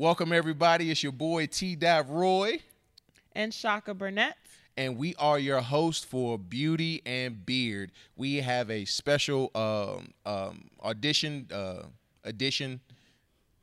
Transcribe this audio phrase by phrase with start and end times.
[0.00, 0.90] Welcome everybody.
[0.90, 2.60] It's your boy T Dap Roy,
[3.34, 4.34] and Shaka Burnett.
[4.78, 7.92] and we are your host for Beauty and Beard.
[8.16, 11.82] We have a special um, um, audition uh,
[12.24, 12.80] edition.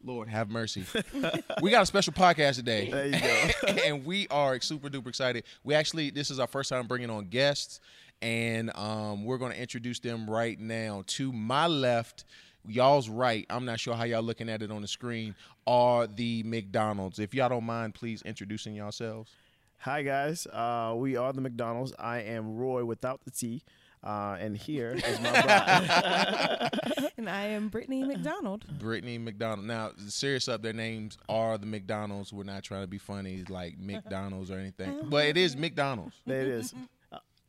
[0.03, 0.85] Lord have mercy.
[1.63, 2.91] we got a special podcast today.
[2.91, 3.73] There you go.
[3.87, 5.43] and we are super duper excited.
[5.63, 7.79] We actually, this is our first time bringing on guests,
[8.21, 11.03] and um, we're going to introduce them right now.
[11.07, 12.25] To my left,
[12.67, 13.45] y'all's right.
[13.49, 15.35] I'm not sure how y'all looking at it on the screen.
[15.65, 17.19] Are the McDonald's?
[17.19, 19.31] If y'all don't mind, please introducing yourselves.
[19.79, 21.93] Hi guys, uh, we are the McDonald's.
[21.99, 23.61] I am Roy without the T,
[24.03, 26.69] uh, and here is my bride.
[27.17, 28.65] And I am Brittany McDonald.
[28.77, 29.67] Brittany McDonald.
[29.67, 32.31] Now, serious up, their names are the McDonald's.
[32.31, 36.15] We're not trying to be funny like McDonald's or anything, but it is McDonald's.
[36.25, 36.73] it is.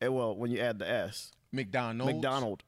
[0.01, 2.15] Uh, well, when you add the S, McDonald's.
[2.15, 2.63] McDonald,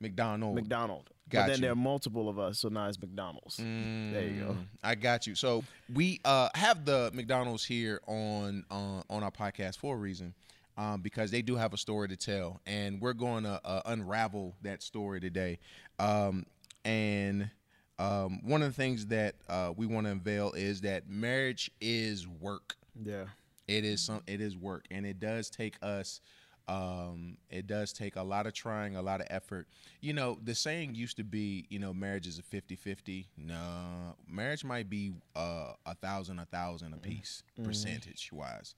[0.00, 0.54] McDonald.
[0.54, 1.10] McDonald.
[1.28, 1.62] Got but then you.
[1.62, 3.56] there are multiple of us, so now it's McDonald's.
[3.56, 4.50] There you go.
[4.52, 5.34] Mm, I got you.
[5.34, 10.34] So we uh, have the McDonald's here on uh, on our podcast for a reason,
[10.76, 14.54] um, because they do have a story to tell, and we're going to uh, unravel
[14.62, 15.58] that story today.
[15.98, 16.46] Um,
[16.84, 17.50] and
[17.98, 22.28] um, one of the things that uh, we want to unveil is that marriage is
[22.28, 22.76] work.
[23.04, 23.24] Yeah.
[23.66, 24.22] It is some.
[24.28, 26.20] It is work, and it does take us.
[26.68, 29.68] Um, it does take a lot of trying, a lot of effort.
[30.00, 33.26] You know, the saying used to be, you know, marriage is a 50-50.
[33.36, 38.74] No, marriage might be uh, a thousand, a thousand a piece, percentage wise,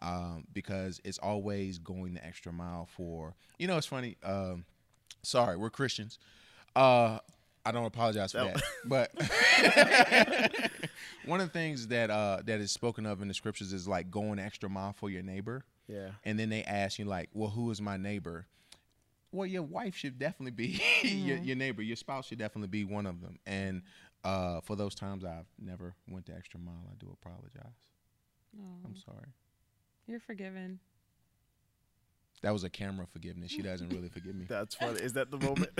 [0.00, 3.34] um, because it's always going the extra mile for.
[3.58, 4.16] You know, it's funny.
[4.22, 4.64] Um,
[5.24, 6.18] sorry, we're Christians.
[6.76, 7.18] Uh,
[7.64, 8.52] I don't apologize for No.
[8.52, 10.70] that, but
[11.26, 14.10] one of the things that uh, that is spoken of in the scriptures is like
[14.10, 15.64] going extra mile for your neighbor.
[15.88, 16.10] Yeah.
[16.24, 18.46] And then they ask you like, well, who is my neighbor?
[19.32, 21.82] Well, your wife should definitely be your, your neighbor.
[21.82, 23.38] Your spouse should definitely be one of them.
[23.46, 23.82] And
[24.24, 27.72] uh, for those times I've never went the extra mile, I do apologize.
[28.84, 29.28] I'm sorry.
[30.06, 30.78] You're forgiven.
[32.42, 33.52] That was a camera forgiveness.
[33.52, 34.46] She doesn't really forgive me.
[34.48, 34.98] That's funny.
[35.00, 35.70] Is that the moment?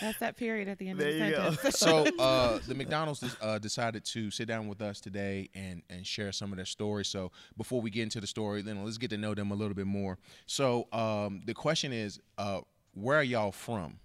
[0.00, 1.78] That's that period at the end There of the sentence.
[1.78, 6.32] so uh, the McDonald's uh, decided to sit down with us today and and share
[6.32, 7.04] some of their story.
[7.04, 9.74] So before we get into the story, then let's get to know them a little
[9.74, 10.18] bit more.
[10.46, 12.60] So um, the question is, uh,
[12.94, 13.98] where are y'all from?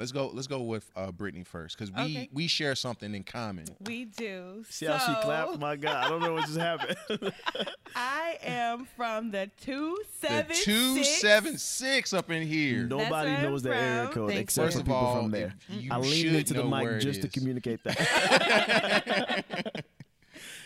[0.00, 0.30] Let's go.
[0.32, 2.28] Let's go with uh, Brittany first because we Okay.
[2.32, 3.66] we share something in common.
[3.84, 4.64] We do.
[4.70, 5.60] See how she clapped?
[5.60, 6.96] My God, I don't know what just happened.
[7.94, 12.84] I am from the two The seven two seven six up in here.
[12.84, 15.54] Nobody knows the area code Thanks, except for people all, from there.
[15.90, 19.44] I leaned into the mic it just to communicate that.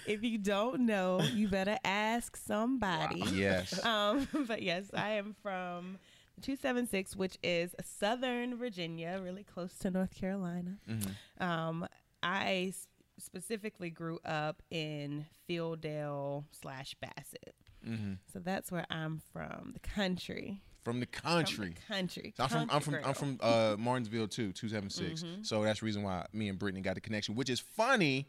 [0.06, 3.22] If you don't know, you better ask somebody.
[3.33, 3.81] Yes.
[3.95, 5.99] Um, but yes, I am from
[6.43, 10.77] 276, which is Southern Virginia, really close to North Carolina.
[10.89, 11.43] Mm-hmm.
[11.43, 11.87] Um,
[12.22, 12.87] I s-
[13.19, 17.55] specifically grew up in Fieldale slash Bassett.
[17.89, 18.15] Mm-hmm.
[18.33, 20.62] So that's where I'm from, the country.
[20.84, 21.75] From the From country.
[21.89, 22.34] the country.
[22.37, 25.25] So I'm from I'm from I'm from uh, Martinsville too, two seven six.
[25.43, 28.27] So that's the reason why me and Brittany got the connection, which is funny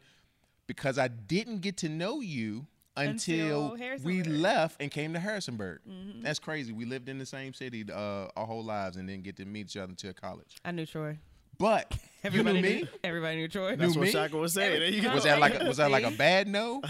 [0.67, 2.66] because I didn't get to know you
[2.97, 5.79] until, Until we left and came to Harrisonburg.
[6.22, 6.72] That's crazy.
[6.72, 9.67] We lived in the same city uh, our whole lives and didn't get to meet
[9.67, 10.56] each other until college.
[10.63, 11.17] I knew Troy.
[11.57, 11.91] But
[12.23, 12.75] you knew Everybody me.
[12.81, 13.75] Knew, everybody knew Troy.
[13.75, 14.11] That's Knew what me?
[14.11, 14.79] Shaka was saying.
[14.79, 15.13] There you go.
[15.13, 16.81] Was that like a, was that like a bad no?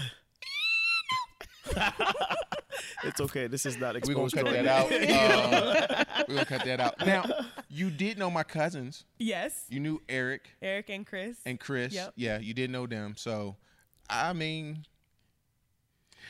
[3.04, 3.46] It's okay.
[3.46, 4.34] This is not exposed.
[4.34, 4.90] We're gonna exposed.
[4.90, 5.42] cut Troy.
[5.42, 5.98] that out.
[6.00, 7.06] Uh, we're gonna cut that out.
[7.06, 7.24] Now,
[7.68, 9.04] you did know my cousins.
[9.18, 9.64] Yes.
[9.68, 11.36] You knew Eric Eric and Chris.
[11.46, 11.92] and Chris.
[11.92, 12.14] Yep.
[12.16, 13.14] Yeah, you did know them.
[13.16, 13.56] So,
[14.10, 14.84] I mean,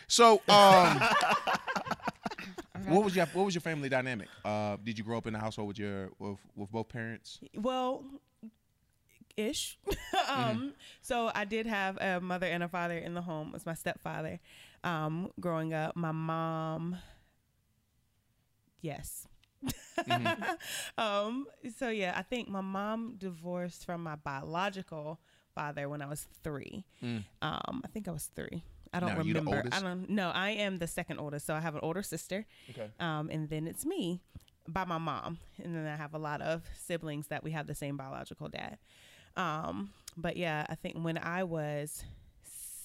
[0.06, 1.00] so um,
[2.86, 4.28] what was your what was your family dynamic?
[4.44, 7.40] Uh, did you grow up in a household with your with, with both parents?
[7.54, 8.04] well,
[9.36, 9.78] ish.
[10.28, 13.48] um, So I did have a mother and a father in the home.
[13.48, 14.40] It was my stepfather.
[14.84, 16.96] Um, growing up, my mom.
[18.80, 19.26] Yes.
[20.98, 25.18] um, so yeah, I think my mom divorced from my biological
[25.54, 26.84] father when I was three.
[27.42, 28.62] Um, I think I was three.
[28.97, 29.69] I don't Now, you the remember.
[29.72, 30.09] I don't.
[30.09, 31.47] No, I am the second oldest.
[31.47, 32.47] So I have an older sister.
[32.71, 32.89] Okay.
[32.98, 34.22] Um, and then it's me
[34.66, 35.39] by my mom.
[35.63, 38.78] And then I have a lot of siblings that we have the same biological dad.
[39.37, 42.04] Um, but yeah, I think when I was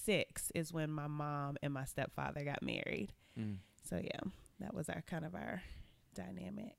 [0.04, 3.08] six is when my mom and my stepfather got married.
[3.38, 3.56] Mm.
[3.88, 4.20] So yeah,
[4.60, 5.62] that was our kind of our
[6.14, 6.76] dynamic.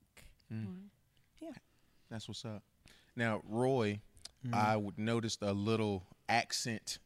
[1.40, 1.50] Yeah.
[2.10, 2.62] That's what's up.
[3.16, 4.00] Now, Roy,
[4.52, 6.98] I would noticed a little accent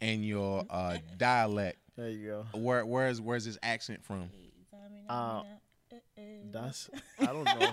[0.00, 1.78] in your uh, dialect.
[1.96, 2.58] There you go.
[2.58, 4.30] Where where's where's this accent from?
[5.08, 5.42] Uh,
[6.52, 6.90] That's
[7.20, 7.70] I don't know.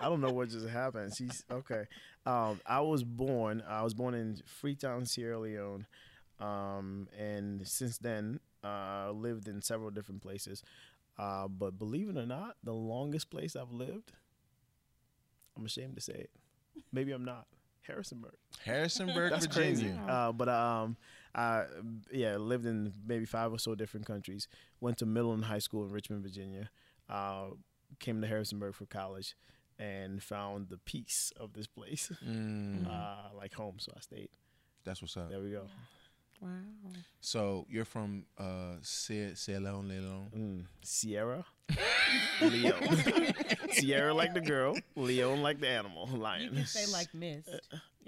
[0.00, 1.14] I don't know what just happened.
[1.16, 1.84] She's okay.
[2.26, 3.62] Um, I was born.
[3.68, 5.86] I was born in Freetown, Sierra Leone,
[6.40, 10.62] um, and since then, uh, lived in several different places.
[11.18, 14.12] Uh, but believe it or not, the longest place I've lived,
[15.56, 16.30] I'm ashamed to say it.
[16.92, 17.46] Maybe I'm not.
[17.82, 18.34] Harrisonburg.
[18.64, 19.94] Harrisonburg, That's Virginia.
[19.94, 19.94] crazy.
[20.08, 20.96] Uh, but um,
[21.34, 21.64] I
[22.12, 24.48] yeah lived in maybe five or so different countries.
[24.80, 26.70] Went to middle and high school in Richmond, Virginia.
[27.08, 27.50] Uh,
[28.00, 29.34] came to Harrisonburg for college,
[29.78, 33.76] and found the peace of this place, Mm, uh, like home.
[33.78, 34.28] So I stayed.
[34.84, 35.30] that's what's up.
[35.30, 35.62] There we go.
[36.40, 36.48] Wow.
[37.20, 40.28] So you're from uh, Sierra Leone, Leone.
[40.36, 40.64] Mm.
[40.82, 41.44] Sierra,
[42.40, 42.76] Leo,
[43.72, 46.54] Sierra like the girl, Leon like the animal, You lion.
[46.54, 47.44] can say like Miss.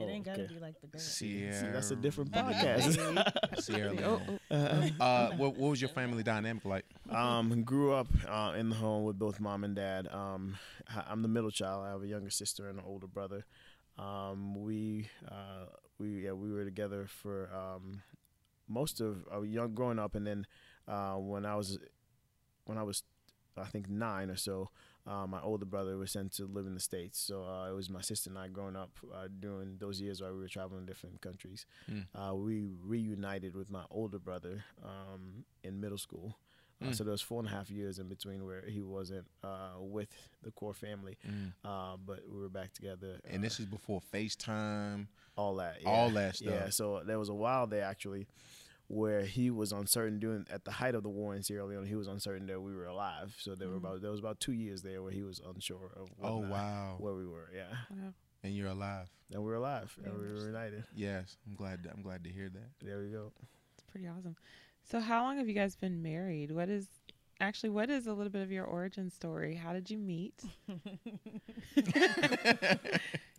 [0.01, 0.55] It oh, ain't gotta okay.
[0.55, 1.01] be like the girl.
[1.01, 1.53] Sierra.
[1.53, 3.61] See, that's a different podcast.
[3.63, 4.41] Sierra Oh, Leone.
[4.51, 4.91] oh.
[5.01, 6.85] Uh, what, what was your family dynamic like?
[7.11, 10.09] Um, grew up uh, in the home with both mom and dad.
[10.09, 10.57] Um,
[10.89, 11.85] I- I'm the middle child.
[11.87, 13.45] I have a younger sister and an older brother.
[13.99, 15.67] Um, we uh,
[15.99, 18.03] we yeah we were together for um,
[18.69, 20.47] most of uh, young growing up, and then
[20.89, 21.79] uh, when I was
[22.65, 23.03] when I was
[23.57, 24.71] I think nine or so,
[25.07, 27.19] uh, my older brother was sent to live in the states.
[27.19, 30.33] So uh, it was my sister and I growing up uh, during those years while
[30.33, 31.67] we were traveling different countries.
[31.91, 32.07] Mm.
[32.15, 36.37] Uh, we reunited with my older brother um, in middle school.
[36.37, 36.45] Uh,
[36.83, 36.95] Mm.
[36.95, 40.09] So there was four and a half years in between where he wasn't uh, with
[40.43, 41.53] the core family, Mm.
[41.63, 43.21] uh, but we were back together.
[43.29, 45.07] And this is before FaceTime.
[45.37, 46.15] all that, all yeah.
[46.15, 46.71] that Yeah.
[46.71, 48.27] So there was a while there actually
[48.93, 51.87] where he was uncertain during at the height of the war in Sierra Leone.
[51.87, 53.37] He was uncertain that we were alive.
[53.39, 53.85] So there were Mm.
[53.85, 56.49] about there was about two years there where he was unsure of Oh whether or
[56.49, 56.97] not- wow!
[56.99, 57.49] where we were.
[57.55, 58.13] Yeah, Wow.
[58.43, 59.09] And you're alive.
[59.33, 60.83] and we're alive and we were united.
[60.95, 61.87] Yes, I'm glad.
[61.95, 62.71] I'm glad to hear that.
[62.85, 63.33] There we go.
[63.75, 64.35] It's pretty awesome.
[64.83, 66.51] So, how long have you guys been married?
[66.51, 66.89] What is
[67.39, 69.55] actually what is a little bit of your origin story?
[69.55, 70.43] How did you meet?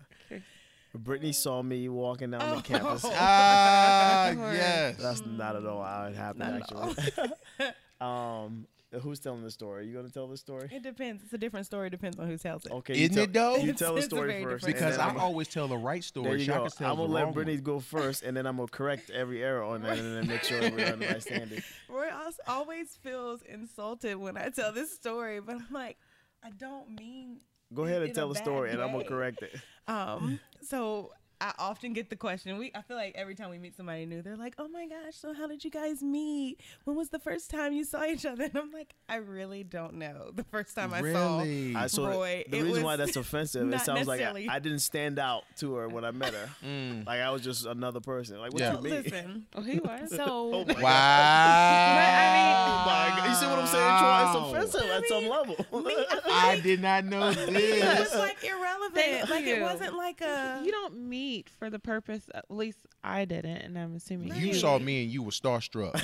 [0.94, 3.04] Brittany saw me walking down the campus.
[3.08, 4.98] ah, yes.
[4.98, 7.72] That's not at all how it happened, Not actually.
[8.02, 8.68] um,
[9.02, 9.88] who's telling the story?
[9.88, 10.70] You gonna tell the story?
[10.72, 11.24] It depends.
[11.24, 11.90] It's a different story.
[11.90, 12.72] Depends on who tells it.
[12.74, 13.56] Okay, you Isn't tell- it though?
[13.64, 14.66] You tell the it's a story very first.
[14.66, 16.28] different Because and then I I'm- always tell the right story.
[16.30, 16.54] There you go.
[16.54, 17.64] Shaka tells I'm gonna let wrong Brittany one.
[17.64, 20.60] go first, and then I'm gonna correct every error on that, and then make sure
[20.72, 21.64] we're on the right standard.
[21.90, 25.98] Roy als- always feels insulted when I tell this story, but I'm like,
[26.44, 27.38] I don't mean.
[27.74, 29.04] Go ahead In and a tell the bad story, and I'm gonna way.
[29.06, 29.56] correct it.
[29.92, 30.40] Um.
[30.64, 31.10] So
[31.42, 32.58] I often get the question.
[32.60, 35.16] We I feel like every time we meet somebody new, they're like, "Oh my gosh,
[35.16, 36.62] so how did you guys meet?
[36.86, 39.96] When was the first time you saw each other?" And I'm like, I really don't
[39.96, 40.32] know.
[40.36, 41.76] The first time I saw Really?
[41.76, 43.72] I saw Roy, the it reason why that's offensive.
[43.74, 46.50] It sounds like I, I didn't stand out to her when I met her.
[46.66, 47.06] Mm.
[47.08, 48.40] Like I was just another person.
[48.40, 48.76] Like what Yeah.
[48.78, 48.94] you mean?
[49.04, 49.46] listen.
[49.56, 50.10] Oh, he was.
[50.16, 52.68] So Oh my Wow.
[52.68, 53.30] Oh my God.
[53.30, 54.22] You see what I'm saying, Troy?
[54.26, 54.52] It's Wow.
[54.52, 55.84] offensive at some level.
[55.86, 57.48] me, I feel I did not know this.
[57.50, 58.94] it was like irrelevant.
[58.96, 60.62] Thank like it wasn't like a.
[60.64, 62.24] you don't meet for the purpose.
[62.34, 65.94] At least I didn't, and I'm assuming You you saw me and you were starstruck.
[65.96, 66.02] No,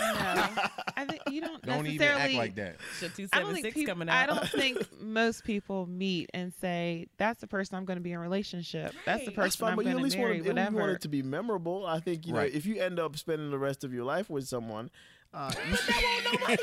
[0.95, 2.21] I think you don't, Don't even necessarily.
[2.23, 2.75] act like that.
[2.99, 6.53] Shit, two I don't think six peop- coming I don't think most people meet and
[6.61, 8.93] say that's the person I'm going to be in a relationship.
[9.05, 10.29] That's the person That's fine, I'm going to least marry.
[10.29, 10.91] want, it, you want whatever.
[10.95, 11.85] it to be memorable.
[11.85, 14.47] I think you know if you end up spending the rest of your life with
[14.47, 14.89] someone,
[15.33, 15.93] uh, you should,
[16.47, 16.59] but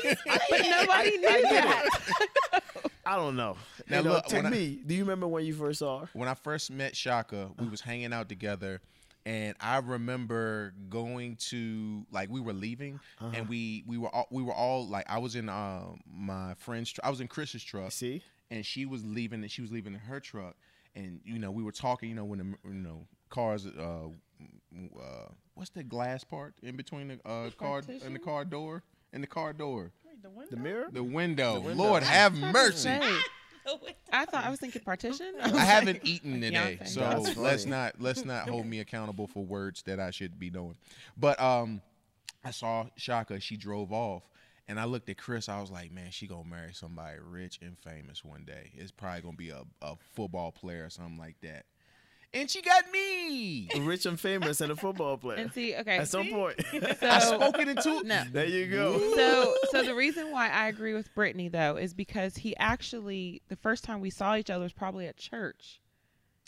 [0.51, 2.63] nobody knew that.
[3.05, 3.55] I don't know.
[3.89, 4.79] Now you know, look, take I- me.
[4.85, 6.09] Do you remember when you first saw her?
[6.13, 8.81] when I first met Shaka, we was hanging out together,
[9.25, 13.31] and I remember going to like we were leaving, Uh-huh.
[13.35, 16.91] and we we were all we were all like I was in uh, my friend's
[16.91, 19.93] tr- I was in Chris's truck, See, and she was leaving and she was leaving
[19.93, 20.55] in her truck,
[20.95, 24.07] and you know we were talking, you know when the you know cars uh,
[24.99, 29.21] uh what's the glass part in between the uh car and the car door and
[29.23, 29.91] the car door
[30.21, 30.87] the mirror.
[30.91, 31.59] the window.
[31.59, 31.83] window.
[31.83, 33.19] Lord have I was about to mercy.
[34.13, 35.33] I thought I was thinking partition.
[35.41, 36.87] I haven't eaten today, Beyonce.
[36.87, 37.75] so That's let's funny.
[37.75, 40.75] not let's not hold me accountable for words that I should be knowing.
[41.17, 41.81] But um,
[42.43, 43.39] I saw Shaka.
[43.39, 44.29] She drove off,
[44.67, 45.49] and I looked at Chris.
[45.49, 48.71] I was like, man, she gonna marry somebody rich and famous one day.
[48.75, 51.65] It's probably gonna be a, a football player or something like that.
[52.33, 53.69] And she got me.
[53.79, 55.37] Rich and famous and a football player.
[55.37, 56.61] And see, okay, At some point.
[56.99, 58.23] so I spoke it into no.
[58.31, 58.97] there you go.
[59.15, 63.55] So, so the reason why I agree with Brittany though is because he actually the
[63.55, 65.79] first time we saw each other was probably at church.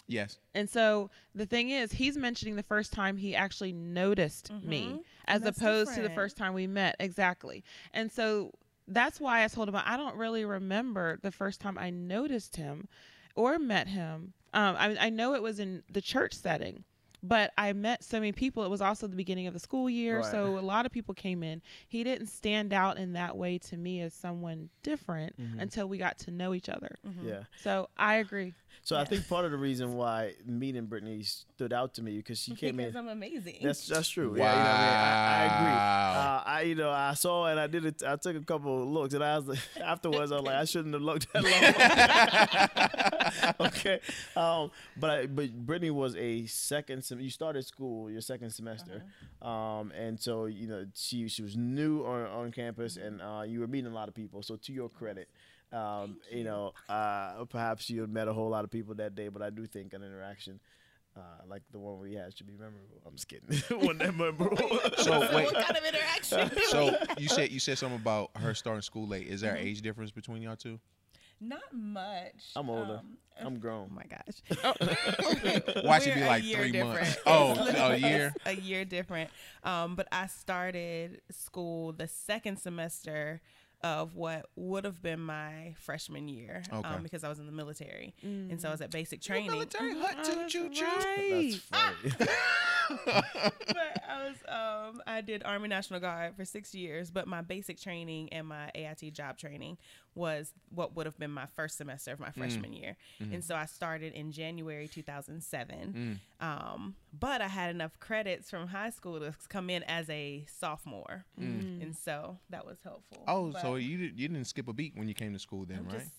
[0.09, 0.39] Yes.
[0.55, 5.03] And so the thing is, he's mentioning the first time he actually noticed me, Mhm.
[5.25, 6.95] as That's opposed to the first time we met.
[6.99, 7.63] Exactly.
[7.93, 8.51] And so
[8.87, 12.87] that's why I told him I don't really remember the first time I noticed him
[13.35, 14.33] or met him.
[14.53, 16.83] Um, I, I know it was in the church setting,
[17.23, 18.63] but I met so many people.
[18.63, 20.25] It was also the beginning of the school year, Right.
[20.31, 21.61] so a lot of people came in.
[21.87, 25.61] He didn't stand out in that way to me as someone different Mhm.
[25.61, 26.97] until we got to know each other.
[27.07, 27.27] Mhm.
[27.27, 27.43] Yeah.
[27.61, 28.53] So I agree.
[28.83, 32.39] So I think part of the reason why meeting Brittany stood out to me because
[32.39, 32.99] she came because in.
[32.99, 33.57] I'm amazing.
[33.61, 34.29] That's that's true.
[34.31, 34.37] Wow.
[34.37, 34.93] Yeah, you know, I, mean?
[34.93, 35.73] I, I agree.
[35.73, 38.03] Uh, I you know I saw and I did it.
[38.03, 40.65] I took a couple of looks and I was like, afterwards I was like I
[40.65, 41.43] shouldn't have looked that
[43.59, 43.67] long.
[43.67, 43.99] okay,
[44.35, 47.03] um, but I, but Brittany was a second.
[47.07, 49.03] Sem- you started school your second semester,
[49.41, 53.59] um, and so you know she she was new on on campus and uh, you
[53.59, 54.41] were meeting a lot of people.
[54.43, 55.29] So to your credit.
[55.73, 56.45] Um, you.
[56.45, 59.49] know, uh, perhaps you had met a whole lot of people that day, but I
[59.49, 60.61] do think an interaction
[61.17, 63.01] uh, like the one we had should be memorable.
[63.05, 63.49] I'm just kidding.
[63.79, 64.57] Wasn't that memorable?
[64.97, 66.51] So wait, what kind of interaction?
[66.69, 69.27] so you said you said something about her starting school late.
[69.27, 70.79] Is there an age difference between y'all two?
[71.39, 72.51] Not much.
[72.55, 72.99] I'm older.
[72.99, 73.89] Um, I'm grown.
[73.91, 75.83] oh my gosh.
[75.83, 76.95] Watch it We're be a like year three different.
[77.01, 77.17] months.
[77.27, 77.53] Oh,
[77.93, 78.33] a year.
[78.47, 79.29] A year different.
[79.63, 83.41] Um, but I started school the second semester
[83.83, 86.87] of what would have been my freshman year Okay.
[86.89, 88.15] um, because I was in the military.
[88.25, 88.49] Mm.
[88.49, 89.51] And so I was at basic training.
[89.51, 90.83] Military hut Oh, too, that's choo choo.
[90.83, 91.61] right.
[91.69, 92.31] That's funny.
[93.05, 97.79] but I was um I did Army National Guard for six years, but my basic
[97.79, 99.77] training and my AIT job training
[100.17, 102.37] was what would have been my first semester of my mm.
[102.37, 102.97] freshman year.
[103.21, 103.35] Mm-hmm.
[103.35, 106.19] And so I started in January 2007.
[106.41, 106.45] Mm.
[106.45, 111.25] Um, but I had enough credits from high school to come in as a sophomore,
[111.39, 111.81] mm.
[111.81, 113.23] and so that was helpful.
[113.27, 115.65] Oh, But so you did, you didn't skip a beat when you came to school
[115.65, 115.99] then, I'm right?
[115.99, 116.11] just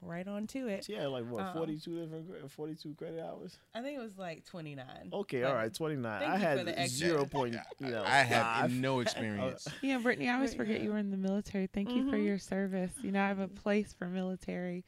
[0.00, 0.84] right on to it.
[0.84, 3.58] She had like what, Um, 42 different, 42 credit hours.
[3.74, 4.86] I think it was like 29.
[5.12, 6.22] Okay, but- all right, 29.
[6.22, 9.66] I had the zero point, you know, I have no experience.
[9.82, 11.66] Yeah, Brittany, I always forget you were in the military.
[11.66, 12.24] Thank you for Mhm.
[12.24, 12.92] your service.
[13.02, 14.84] You know, I have a place for military,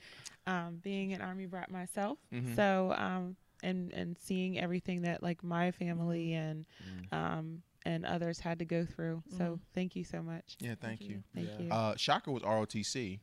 [0.46, 2.18] um, being an Army brat myself.
[2.32, 2.54] Mhm.
[2.56, 6.64] So, um, and and seeing everything that like my family and
[7.10, 7.12] Mm.
[7.12, 9.22] um and others had to go through.
[9.38, 9.60] So, Mhm.
[9.74, 10.56] thank you so much.
[10.60, 11.22] Yeah, thank you.
[11.34, 11.58] Thank Yeah.
[11.58, 11.70] you.
[11.72, 13.20] Uh, Shaka was ROTC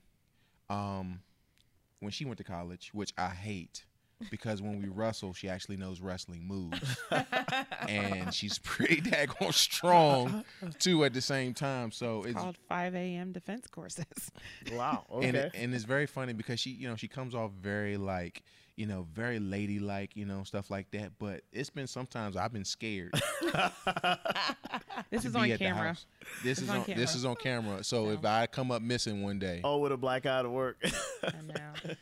[0.69, 1.21] um,
[1.99, 3.85] when she went to college, which I hate
[4.31, 6.97] because when we wrestle, she actually knows wrestling moves,
[7.87, 10.43] and she's pretty daggone strong
[10.79, 11.91] too at the same time.
[11.91, 13.31] So it's called 5 a.m.
[13.31, 14.05] defense courses.
[14.71, 15.05] Wow.
[15.11, 15.27] Okay.
[15.27, 18.43] and it, and it's very funny because she you know she comes off very like
[18.77, 21.11] you know very ladylike you know stuff like that.
[21.19, 23.13] But it's been sometimes I've been scared.
[25.11, 25.95] this is on camera.
[26.43, 27.03] This It's is on on, this camera.
[27.15, 27.83] is on camera.
[27.83, 28.11] So So.
[28.11, 30.77] if I come up missing one day, oh, with a black eye to work.
[31.23, 31.93] I know.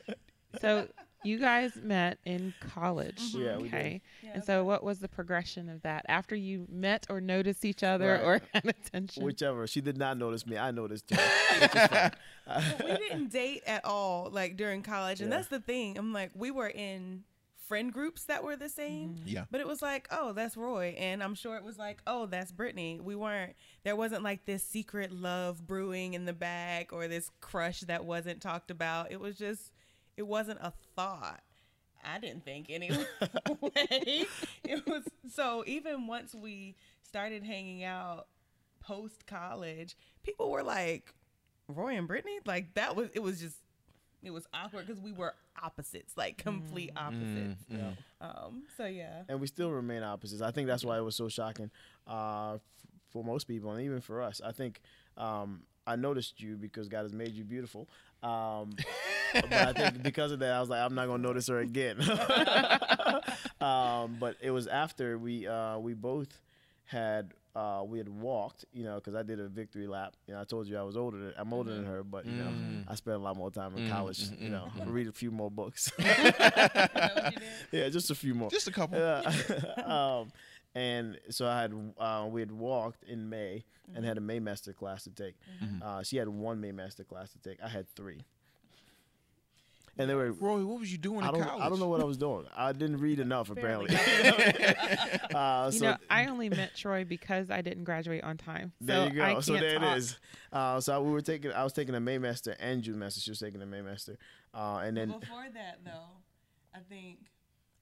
[0.61, 0.87] So,
[1.25, 3.19] you guys met in college.
[3.33, 3.41] Mm-hmm.
[3.41, 3.73] Yeah, we did.
[3.73, 4.01] okay.
[4.23, 7.83] Yeah, And so, what was the progression of that after you met or noticed each
[7.83, 8.23] other Right.
[8.23, 9.23] or had attention?
[9.23, 9.67] Whichever.
[9.67, 10.57] She did not notice me.
[10.57, 11.17] I noticed her.
[11.61, 12.11] which is fine.
[12.83, 15.37] we didn't date at all like during college and Yeah.
[15.37, 17.23] that's the thing i'm like we were in
[17.67, 19.27] friend groups that were the same mm-hmm.
[19.27, 19.45] yeah.
[19.49, 22.51] but it was like oh that's roy and i'm sure it was like oh that's
[22.51, 27.31] brittany we weren't there wasn't like this secret love brewing in the back or this
[27.41, 29.71] crush that wasn't talked about it was just
[30.17, 31.41] it wasn't a thought
[32.03, 33.05] i didn't think anyway
[33.61, 38.27] it was so even once we started hanging out
[38.79, 41.13] post college people were like
[41.67, 43.57] Roy and Brittany, like that was it was just
[44.23, 47.63] it was awkward because we were opposites, like complete opposites.
[47.71, 47.97] Mm, mm.
[48.21, 50.41] Um, so yeah, and we still remain opposites.
[50.41, 51.71] I think that's why it was so shocking
[52.07, 52.61] uh, f-
[53.09, 54.41] for most people, and even for us.
[54.43, 54.81] I think
[55.17, 57.87] um, I noticed you because God has made you beautiful.
[58.21, 58.75] Um,
[59.33, 61.97] but I think because of that, I was like, I'm not gonna notice her again.
[63.61, 66.41] um, but it was after we uh, we both
[66.85, 70.15] had uh, we had walked, you know, because I did a victory lap.
[70.27, 71.17] You know, I told you I was older.
[71.17, 72.83] Than, I'm older than her, but you know, Mm.
[72.87, 74.19] I spent a lot more time in Mm, college.
[74.29, 74.83] mm, You mm, know, mm.
[74.87, 75.87] read a few more books.
[75.97, 77.49] Is that what you did?
[77.71, 78.49] yeah, just a few more.
[78.49, 78.97] Just a couple.
[78.99, 79.21] Yeah.
[79.85, 80.31] um,
[80.75, 83.63] and so I had uh, we had walked in May
[83.93, 85.35] and had a Maymaster class to take.
[85.63, 85.81] Mhm.
[85.81, 87.63] Uh, she had one Maymaster class to take.
[87.63, 88.21] I had three.
[89.97, 90.31] And they were.
[90.33, 91.41] Roy, what was you doing I don't.
[91.41, 91.63] college?
[91.63, 92.45] I don't know what I was doing.
[92.55, 93.95] I didn't read enough apparently.
[93.95, 98.73] got uh, you know, I only met Troy because I didn't graduate on time.
[98.81, 99.39] So there you go.
[99.39, 99.95] So can't there talk.
[99.95, 100.19] it is.
[100.51, 101.51] Uh, so we were taking.
[101.53, 103.21] I was taking a Maymaster and June Master.
[103.21, 104.17] She was taking a Maymaster.
[104.53, 106.09] Uh, and then Before that, though,
[106.73, 107.19] I think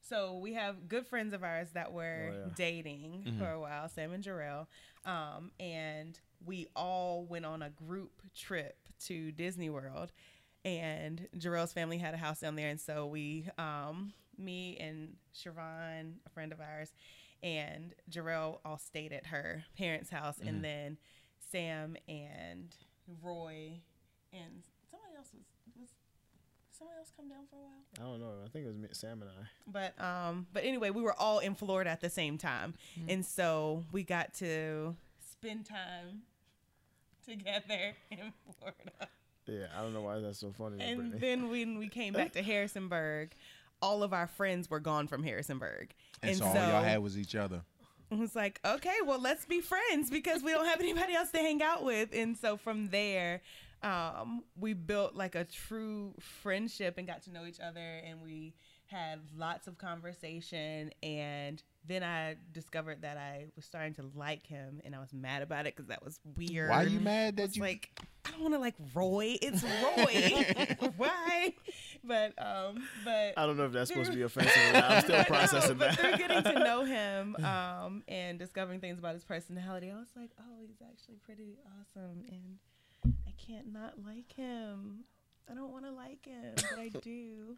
[0.01, 0.37] so.
[0.37, 2.53] We have good friends of ours that were Oh, yeah.
[2.55, 3.39] dating Mhm.
[3.39, 4.67] for a while, Sam and Jarrell,
[5.05, 10.11] um, and we all went on a group trip to Disney World.
[10.65, 16.13] And Jarrell's family had a house down there, and so we, um, me and Siobhan,
[16.25, 16.93] a friend of ours,
[17.41, 20.47] and Jarrell all stayed at her parents' house, Mhm.
[20.47, 20.97] and then
[21.51, 22.73] Sam and
[23.21, 23.81] Roy
[24.31, 25.43] and somebody else was
[25.79, 25.89] was
[26.71, 27.83] somebody else come down for a while?
[27.99, 28.43] I don't know.
[28.45, 29.47] I think it was Sam and I.
[29.67, 32.73] But um, but anyway, we were all in Florida at the same time,
[33.09, 36.23] and so we got to spend time
[37.25, 39.09] together in Florida.
[39.47, 40.77] Yeah, I don't know why that's so funny.
[40.81, 41.19] And Brittany.
[41.19, 43.33] then when we came back to Harrisonburg,
[43.81, 47.35] all of our friends were gone from Harrisonburg, And, so, all y'all had was each
[47.35, 47.61] other.
[48.09, 51.39] it was like, okay, well, let's be friends because we don't have anybody else to
[51.39, 52.09] hang out with.
[52.13, 53.41] And so from there,
[53.81, 57.81] um, we built like a true friendship and got to know each other.
[58.07, 58.53] And we
[58.85, 60.91] had lots of conversation.
[61.03, 64.81] And then I discovered that I was starting to like him.
[64.85, 66.69] And I was mad about it because that was weird.
[66.69, 67.89] Why are you mad that It's you like,
[68.25, 69.37] I don't want to like Roy.
[69.41, 70.89] It's Roy.
[70.97, 71.53] Why?
[72.03, 73.33] But, um, but.
[73.37, 74.55] I don't know if that's supposed to be offensive.
[74.69, 74.91] or not.
[74.91, 75.99] I'm still No, processing but that.
[75.99, 80.31] through getting to know him um, and discovering things about his personality, I was like,
[80.39, 85.03] oh, he's actually pretty awesome, and I can't not like him.
[85.51, 87.57] I don't want to like him, but I do.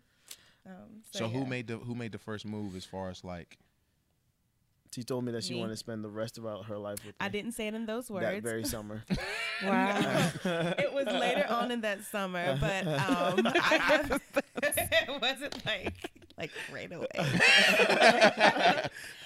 [0.65, 3.59] Um, so So who made the who made the first move as far as like
[4.95, 5.59] She told me that she Me.
[5.59, 7.17] wanted to spend the rest of her life with me.
[7.19, 8.25] I didn't say it in those words.
[8.25, 9.03] that very summer.
[9.63, 10.31] Wow.
[10.43, 14.19] it was later on in that summer, but um, I,
[14.63, 15.93] it wasn't like
[16.37, 17.07] like right away.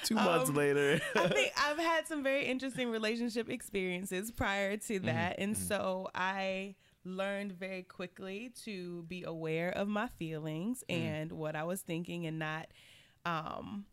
[0.03, 0.99] Two months Um, later.
[1.15, 5.35] I think I've had some very interesting relationship experiences prior to that.
[5.39, 11.63] And so I learned very quickly to be aware of my feelings and what I
[11.63, 12.67] was thinking and not
[13.25, 13.85] um,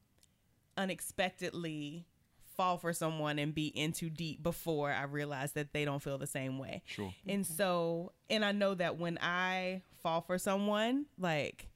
[0.77, 2.05] unexpectedly
[2.57, 6.17] fall for someone and be in too deep before I realize that they don't feel
[6.19, 6.83] the same way.
[6.87, 7.13] sure?
[7.29, 11.69] And so, and I know that when I fall for someone, like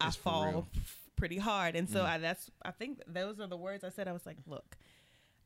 [0.00, 0.52] I It's for fall.
[0.52, 0.66] Mm.
[0.76, 1.74] f- pretty hard.
[1.76, 4.08] And so I, that's, I think those are the words I said.
[4.08, 4.76] I was like, look,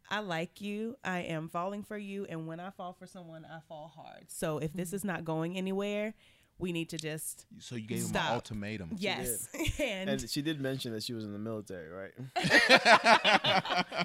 [0.09, 0.97] I like you.
[1.05, 2.27] I am falling for you.
[2.29, 4.25] And when I fall for someone, I fall hard.
[4.27, 4.77] So if Mm.
[4.77, 6.15] this is not going anywhere,
[6.61, 8.25] we need to just, So you gave him Stop.
[8.29, 8.91] an ultimatum.
[8.97, 9.49] yes.
[9.81, 12.13] and, And she did mention that she was in the military, right?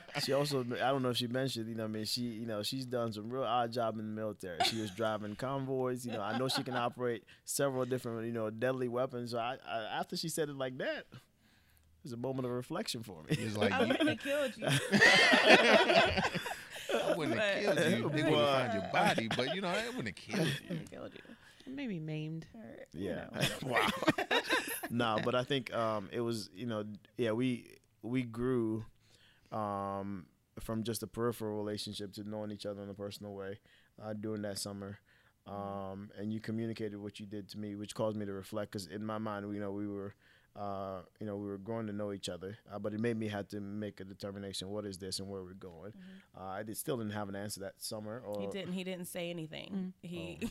[0.24, 2.64] she also, I don't know if she mentioned, you know i mean, she, you know,
[2.64, 4.58] she's done some real odd job in the military.
[4.66, 6.22] She was driving convoys, you know.
[6.22, 9.32] I know she can operate several different, you know, deadly weapons.
[9.32, 13.04] So I, I after she said it like that, it was a moment of reflection
[13.04, 13.36] for me.
[13.36, 14.68] He was like, I wouldn't have killed you.
[16.94, 18.10] I wouldn't have killed you.
[18.10, 20.78] They would But- have found your body, but you know, I wouldn't have killed you.
[20.92, 21.36] killed you.
[21.68, 22.46] Maybe maimed.
[22.54, 22.62] Or,
[22.94, 23.26] you Yeah.
[23.34, 23.42] know.
[23.70, 23.88] wow.
[24.90, 26.84] nah, but I think um, it was you know
[27.18, 28.86] yeah we we grew
[29.52, 30.26] um,
[30.60, 33.60] from just a peripheral relationship to knowing each other in a personal way
[34.04, 35.00] uh, during that summer.
[35.48, 38.72] Um, and you communicated what you did to me, which caused me to reflect.
[38.72, 40.16] Because in my mind, you know, we were,
[40.56, 42.58] uh, you know, we were growing to know each other.
[42.72, 45.44] Uh, but it made me have to make a determination: what is this and where
[45.44, 45.94] we're going.
[46.36, 48.24] Uh, I did, still didn't have an answer that summer.
[48.26, 48.74] Or He didn't.
[48.74, 49.94] He didn't say anything.
[50.02, 50.50] He.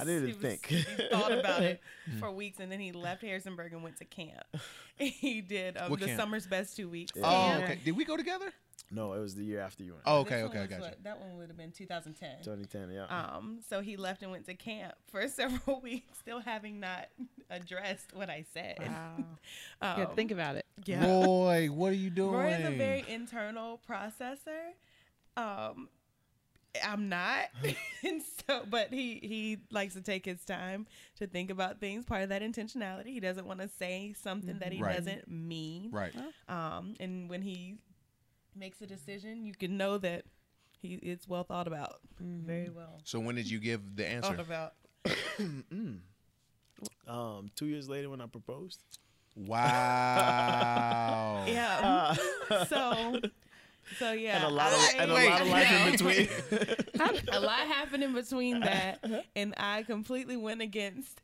[0.00, 0.66] I didn't was- think.
[0.66, 1.80] he thought about it
[2.18, 4.44] for weeks, and then he left Harrisonburg and went to camp.
[4.96, 6.20] He did um, the camp?
[6.20, 7.12] summer's best two weeks.
[7.16, 7.22] Yeah.
[7.24, 7.78] Oh, okay.
[7.82, 8.52] Did we go together?
[8.90, 10.02] No, it was the year after you went.
[10.04, 10.82] Oh, This okay, okay, I was got you.
[10.82, 12.42] what- That one would have been 2010.
[12.42, 13.04] 2010, yeah.
[13.06, 17.06] Um, so he left and went to camp for several weeks, still having not
[17.48, 18.76] addressed what I said.
[18.78, 19.14] Wow.
[19.80, 20.16] Um, Good.
[20.16, 20.66] Think about it.
[20.84, 21.02] yeah.
[21.06, 22.32] Roy, what are you doing?
[22.34, 24.72] Roy is a very internal processor.
[25.36, 25.88] Um,
[26.86, 27.46] I'm not,
[28.04, 30.86] and so, but he he likes to take his time
[31.18, 32.04] to think about things.
[32.04, 34.96] Part of that intentionality, he doesn't want to say something that he Right.
[34.96, 35.90] doesn't mean.
[35.92, 36.12] right.
[36.48, 37.78] Um, and when he
[38.54, 40.24] makes a decision, you can know that
[40.78, 44.30] he it's well thought about, very well So when did you give the answer?
[44.36, 44.74] thought about.
[47.06, 48.82] Um, two years later when I proposed.
[49.36, 51.44] Wow.
[51.48, 52.14] Yeah.
[52.68, 53.20] so,
[53.98, 56.28] so yeah, and a lot of I- and a lot of life in between.
[57.32, 58.70] a lot happened in between uh-huh.
[58.72, 59.22] that uh-huh.
[59.36, 61.20] and i completely went against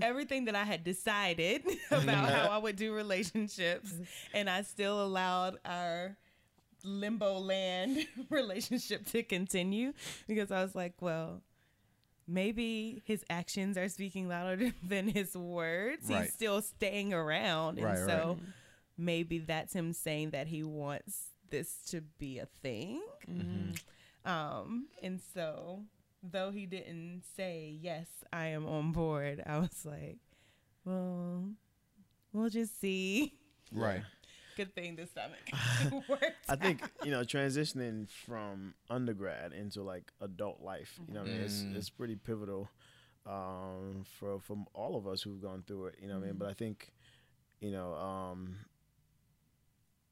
[0.00, 1.94] everything that i had decided mm-hmm.
[1.94, 4.02] about how i would do relationships mm-hmm.
[4.34, 6.16] and i still allowed our
[6.84, 9.92] limbo land relationship to continue
[10.26, 11.42] because i was like well
[12.30, 16.08] maybe his actions are speaking louder than his words.
[16.08, 16.22] Right.
[16.22, 18.08] he's still staying around and Right, right.
[18.08, 18.38] so
[18.96, 23.00] maybe that's him saying that he wants this to be a thing
[24.24, 25.84] um, and so
[26.22, 30.18] though he didn't say yes, I am on board, I was like,
[30.84, 31.44] well,
[32.32, 33.34] we'll just see.
[33.72, 34.02] Right.
[34.56, 36.48] Good thing this stomach it worked.
[36.48, 40.98] I think you know transitioning from undergrad into like adult life.
[41.08, 41.76] You know, what I mean, it's Mm.
[41.76, 42.68] it's pretty pivotal
[43.26, 45.94] um, for from all of us who've gone through it.
[46.02, 46.92] You know, what I mean, but I think
[47.60, 47.94] you know.
[47.94, 48.56] Um,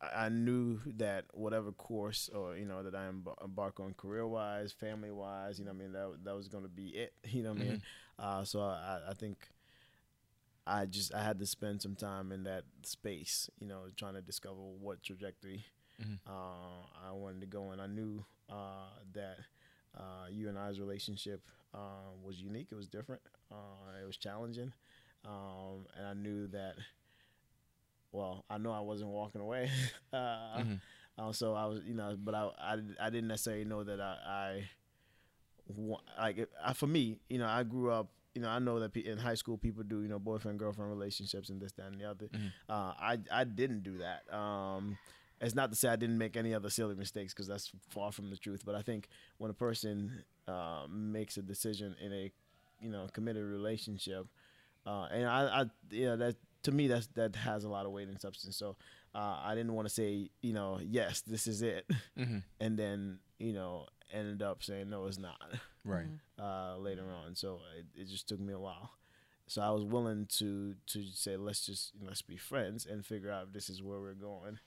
[0.00, 5.10] I knew that whatever course or you know that I embark on career wise, family
[5.10, 7.12] wise, you know, I mean that that was going to be it.
[7.30, 7.78] You know, what I mean,
[8.18, 9.38] uh, so I, I think
[10.66, 14.20] I just I had to spend some time in that space, you know, trying to
[14.20, 15.64] discover what trajectory
[15.98, 16.18] Mhm.
[16.26, 17.80] uh, I wanted to go in.
[17.80, 19.38] I knew uh, that
[19.96, 21.42] uh, you and I's relationship
[21.74, 22.68] uh, was unique.
[22.70, 23.22] It was different.
[23.50, 24.72] Uh, it was challenging,
[25.24, 26.74] um, and I knew that.
[28.18, 29.70] Well, I know I wasn't walking away.
[30.12, 30.80] uh, Mhm.
[31.18, 34.16] uh, so I was, you know, but I, I, I didn't necessarily know that I,
[34.26, 34.68] I
[36.18, 38.08] like I, for me, you know, I grew up.
[38.34, 41.48] You know, I know that in high school people do, you know, boyfriend girlfriend relationships
[41.48, 42.26] and this, that, and the other.
[42.26, 42.52] Mhm.
[42.68, 44.32] Uh, I I didn't do that.
[44.32, 44.96] Um,
[45.40, 48.30] it's not to say I didn't make any other silly mistakes because that's far from
[48.30, 48.62] the truth.
[48.64, 52.32] But I think when a person uh, makes a decision in a,
[52.80, 54.26] you know, committed relationship,
[54.86, 57.92] uh, and I, I, you know, that to me that's that has a lot of
[57.92, 58.56] weight and substance.
[58.56, 58.76] So
[59.14, 62.42] uh, I didn't want to say, you know, yes, this is it, Mhm.
[62.60, 65.40] and then you know ended up saying no, it's not
[65.84, 66.06] Right.
[66.38, 67.34] uh, later on.
[67.36, 68.90] So it, it just took me a while.
[69.46, 73.04] So I was willing to to say let's just you know, let's be friends and
[73.06, 74.58] figure out if this is where we're going.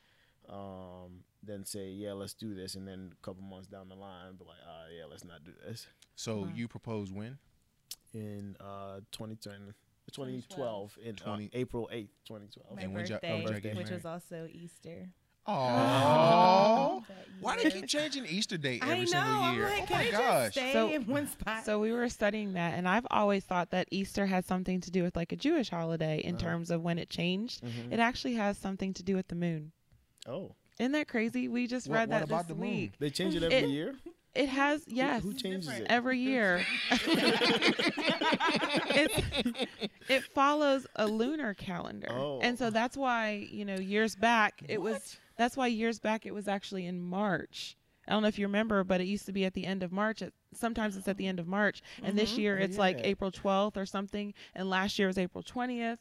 [0.50, 4.34] Um, then say yeah, let's do this, and then a couple months down the line,
[4.38, 5.88] be like, uh, yeah, let's not do this.
[6.16, 6.52] So Wow.
[6.56, 7.38] you proposed when?
[8.14, 9.74] In uh, 2010,
[10.12, 12.76] 2012, in uh, 20 April 8th, 2012.
[12.76, 15.10] My And when'd birthday, when'd y'all get which was also Easter.
[15.48, 17.04] Oh.
[17.08, 17.72] that Why they year.
[17.72, 19.12] keep changing Easter date I every know.
[19.12, 19.66] single year?
[19.68, 20.52] I'm like, oh my gosh.
[20.52, 21.66] stay So- in one spot?
[21.66, 25.04] So we were studying that, and I've always thought that Easter has something to do
[25.04, 26.44] with like a Jewish holiday in Uh-huh.
[26.44, 27.64] terms of when it changed.
[27.64, 27.92] Mhm.
[27.92, 29.72] It actually has something to do with the moon.
[30.28, 31.48] Oh, Isn't that crazy?
[31.48, 32.70] We just What- read what that about this the moon?
[32.76, 32.92] week.
[33.00, 33.96] they change it every It- year.
[34.34, 35.88] It has yes, Who, changes it?
[35.90, 36.66] every year.
[38.90, 39.22] it's,
[40.08, 42.40] it follows a lunar calendar, Oh.
[42.42, 45.18] and so that's why you know years back it was.
[45.38, 47.76] That's why years back it was actually in March.
[48.08, 49.92] I don't know if you remember, but it used to be at the end of
[49.92, 50.22] March.
[50.22, 52.38] It, sometimes it's at the end of March, and this Mhm.
[52.38, 53.00] year Oh, it's like.
[53.04, 55.98] April 12th or something, and last year was April 20th.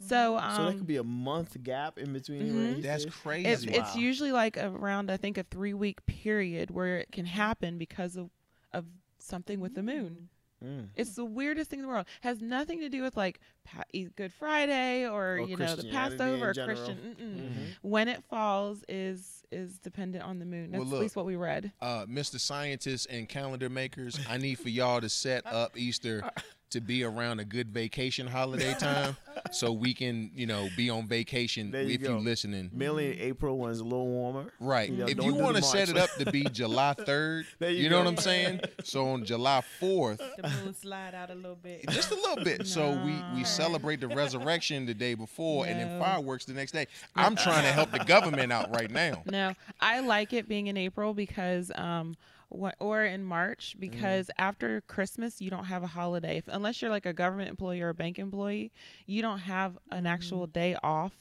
[0.00, 2.42] So, um, so that could be a month gap in between.
[2.52, 2.82] Mhm.
[2.82, 3.48] That's Easter- crazy.
[3.48, 7.78] it's it's usually like around I think a three week period where it can happen
[7.78, 8.30] because of
[8.72, 8.84] of
[9.18, 10.28] something with the moon.
[10.64, 10.88] Mm.
[10.96, 12.06] It's the weirdest thing in the world.
[12.22, 15.82] Has nothing to do with like pa- E- Good Friday or, Or you know the
[15.82, 16.54] Christianity in Passover or.
[16.54, 16.96] Christian.
[17.20, 17.36] Mm-mm.
[17.52, 17.76] Mhm.
[17.82, 20.70] When it falls is is dependent on the moon.
[20.72, 21.72] That's Well, at least what we read.
[21.80, 22.38] uh, Mr.
[22.40, 26.28] Scientists and calendar makers, I need for y'all to set up Easter
[26.70, 29.16] to be around a good vacation holiday time,
[29.50, 32.16] so we can, you know, be on vacation There you if go.
[32.16, 32.70] you listening.
[32.72, 34.52] Mainly in April when it's a little warmer.
[34.60, 34.90] Right.
[34.90, 37.84] You know, if you want to set it up to be July 3rd, There you,
[37.84, 38.60] you know what I'm saying?
[38.84, 41.88] So on July 4th, the moon slide out a little bit.
[41.88, 42.66] just a little bit.
[42.66, 46.86] So we we celebrate the resurrection the day before and then fireworks the next day.
[47.16, 49.22] I'm trying to help the government out right now.
[49.26, 53.80] No, I like it being in April because um what or in March Mm.
[53.80, 57.80] because after Christmas you don't have a holiday if, unless you're like a government employee
[57.82, 58.72] or a bank employee
[59.06, 60.52] you don't have an actual Mm.
[60.52, 61.12] day off.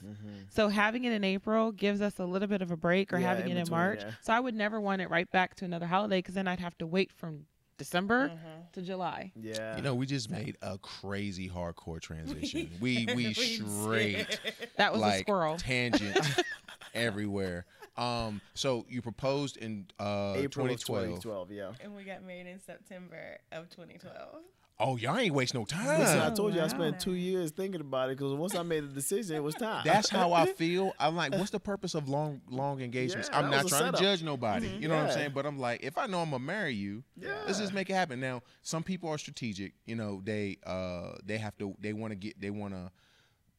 [0.50, 3.28] So having it in April gives us a little bit of a break or Yeah,
[3.28, 4.00] having in it in between, March.
[4.04, 4.12] yeah.
[4.22, 6.78] So I would never want it right back to another holiday because then I'd have
[6.78, 7.46] to wait from
[7.78, 8.62] December Mm-hmm.
[8.74, 9.32] to July.
[9.36, 9.76] Yeah.
[9.76, 12.72] You know, we just made a crazy hardcore transition.
[12.80, 14.40] We we We straight
[14.78, 15.58] That was a like squirrel.
[15.58, 16.18] tangent
[16.94, 17.66] everywhere.
[17.98, 21.04] Um, so you proposed in uh April 2012.
[21.04, 21.52] of 2012.
[21.52, 21.72] Yeah.
[21.84, 24.42] and we got married in September of 2012.
[24.80, 26.00] Oh, y'all ain't waste no time.
[26.00, 28.84] Listen, I told you I spent two years thinking about it because once I made
[28.84, 29.82] the decision, it was time.
[29.84, 30.94] That's how I feel.
[31.00, 33.28] I'm like, what's the purpose of long long engagements?
[33.32, 34.68] Yeah, I'm not was a trying to judge nobody.
[34.68, 35.32] You know what I'm saying?
[35.34, 37.04] But I'm like, if I know I'm gonna marry you,
[37.48, 38.20] let's just make it happen.
[38.20, 39.74] Now, some people are strategic.
[39.88, 42.92] You know, they uh they have to they want to get they want to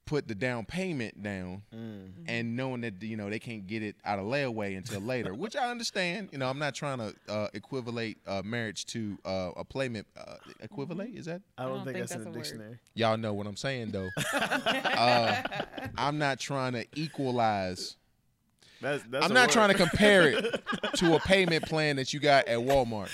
[0.08, 2.12] put the down payment down Mm.
[2.26, 5.54] and knowing that you know they can't get it out of layaway until later, which
[5.54, 6.30] I understand.
[6.32, 10.06] You know, I'm not trying to uh, equivalate uh, marriage to uh, a payment.
[10.16, 11.42] Uh, equivalate is that?
[11.58, 12.42] I don't, don't think, think that's, in the a word.
[12.42, 12.78] dictionary.
[12.94, 14.08] Y'all know what I'm saying though.
[14.32, 15.42] uh,
[15.98, 17.96] I'm not trying to equalize.
[18.80, 19.52] That's, that's I'm not word.
[19.52, 23.10] trying to compare it to a payment plan that you got at Walmart.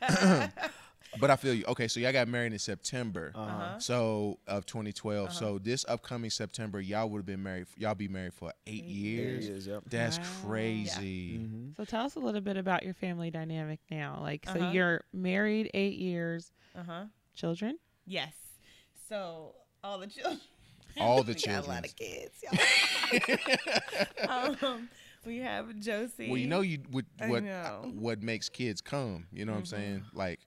[1.18, 1.64] but I feel you.
[1.68, 3.32] Okay, so y'all got married in September.
[3.34, 3.78] Uh-huh.
[3.78, 5.32] So of 2012.
[5.32, 7.66] So this upcoming September, y'all would have been married.
[7.76, 9.46] Y'all be married for eight There years.
[9.46, 9.82] he is, yep.
[9.88, 10.24] That's Wow.
[10.50, 11.38] crazy.
[11.38, 11.76] Mhm.
[11.76, 14.18] So tell us a little bit about your family dynamic now.
[14.20, 14.70] Like so Uh-huh.
[14.72, 17.04] you're married 8 years, Uh huh.
[17.34, 17.78] children?
[18.06, 18.34] Yes.
[19.08, 20.40] So all the children.
[21.00, 22.42] All the we got a lot of kids.
[24.28, 24.58] y'all.
[24.62, 24.88] um,
[25.24, 26.28] we have Josie.
[26.28, 27.90] Well, you know you what what know.
[27.94, 29.26] what makes kids come.
[29.32, 30.04] You know what I'm saying?
[30.12, 30.40] Like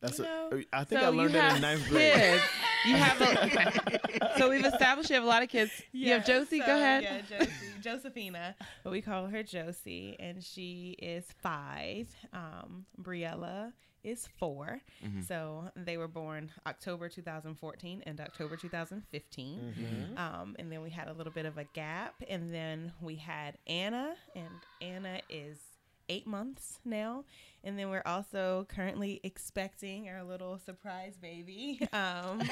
[0.00, 2.14] That's You know, I think so I learned you that in ninth grade.
[2.14, 2.42] kids.
[2.86, 4.00] You have a,
[4.38, 5.72] so we've established you have a lot of kids.
[5.90, 6.60] Yeah, you have Josie.
[6.60, 7.02] so, go ahead.
[7.02, 8.54] Yeah, Josie, Josephina,
[8.84, 12.08] but we call her Josie, and she is five.
[12.32, 13.72] Um, Briella
[14.04, 15.20] is 4 mm-hmm.
[15.22, 19.58] So they were born October 2014 and October 2015.
[19.58, 20.16] Mm-hmm.
[20.16, 22.14] Um, and then we had a little bit of a gap.
[22.28, 24.46] And then we had Anna, and
[24.80, 25.58] Anna is
[26.08, 27.24] eight months now.
[27.64, 31.80] And then we're also currently expecting our little surprise baby.
[31.92, 32.42] Um,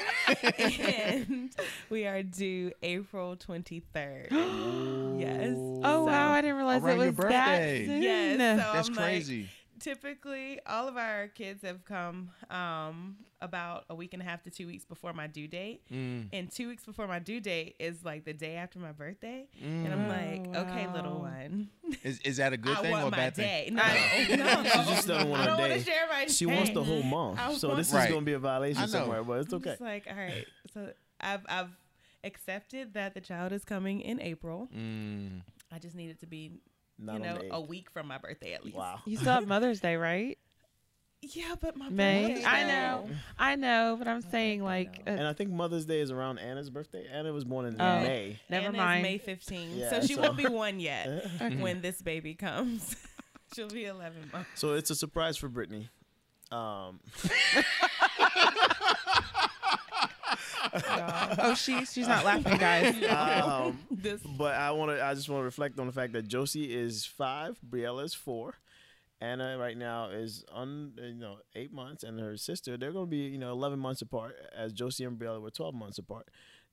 [0.59, 1.51] and
[1.89, 4.31] we are due April 23rd.
[5.19, 5.53] yes.
[5.55, 7.85] Oh So- wow, I didn't realize Around it your was that birthday.
[7.85, 8.01] soon.
[8.01, 9.49] Yes, so That's I'm like, crazy.
[9.79, 14.49] Typically all of our kids have come um, about a week and a half to
[14.49, 18.03] two weeks before my due date Mm, and two weeks before my due date is
[18.03, 21.69] like the day after my birthday and i'm Oh, like okay little one
[22.03, 23.45] Is is that a good i thing want or a my bad thing?
[23.45, 24.63] day no, I- no.
[24.63, 25.83] She just doesn't want I don't wanna day.
[25.83, 26.55] share my She day.
[26.55, 27.39] wants the whole month.
[27.39, 28.05] I So want- this Right.
[28.05, 29.71] is going to be a violation somewhere, but it's okay.
[29.71, 31.69] just like all right so i've i've
[32.23, 35.41] accepted that the child is coming in april Mm.
[35.71, 36.51] i just need it to be
[36.97, 39.01] Not you know a week from my birthday at least Wow.
[39.05, 40.37] You still have Mother's Day, right?
[41.21, 42.27] yeah but my May.
[42.33, 43.09] birthday, I know.
[43.39, 45.11] I know, but I'm My saying like though.
[45.11, 47.07] uh, And I think Mother's Day is around Anna's birthday.
[47.11, 47.99] Anna was born in Oh.
[48.01, 48.39] May.
[48.49, 49.01] never Anna's mind.
[49.03, 51.07] may 15 Yeah, so she so- won't be one yet
[51.41, 51.55] Okay.
[51.55, 52.95] when this baby comes
[53.55, 55.89] she'll be 11 months So it's a surprise for Brittany.
[56.51, 56.99] Um,
[61.39, 62.95] oh, she's she's not laughing, guys.
[63.09, 65.03] um, this but I want to.
[65.03, 68.55] I just want to reflect on the fact that Josie is five, Briella is four,
[69.21, 73.09] Anna right now is on you know eight months, and her sister they're going to
[73.09, 74.35] be you know eleven months apart.
[74.55, 76.27] As Josie and Briella were twelve months apart.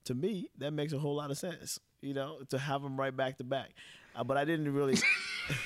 [0.07, 1.79] To me, that makes a whole lot of sense.
[2.01, 3.71] You know, to have them right back to back.
[4.15, 4.99] Uh, but I didn't really.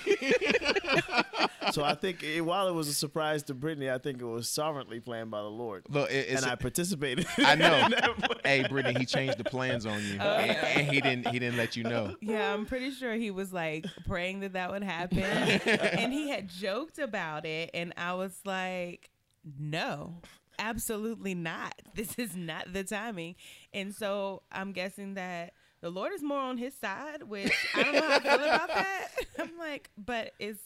[1.73, 4.49] so I think it, while it was a surprise to Brittany, I think it was
[4.49, 7.27] sovereignly planned by the Lord, Look, it, it's and I participated.
[7.39, 7.75] I know.
[7.85, 8.41] in that plan.
[8.45, 10.67] hey, Brittany, he changed the plans on you, Oh, and, yeah.
[10.79, 11.29] and he didn't.
[11.29, 12.15] He didn't let you know.
[12.21, 15.19] Yeah, I'm pretty sure he was like praying that that would happen.
[15.21, 17.71] and he had joked about it.
[17.75, 19.11] And I was like,
[19.59, 20.21] no,
[20.59, 21.75] absolutely not.
[21.95, 23.37] This is not the timing.
[23.73, 27.95] And so I'm guessing that the Lord is more on his side, which I don't
[27.95, 29.09] know how I feel about that.
[29.39, 30.61] I'm like, but it's,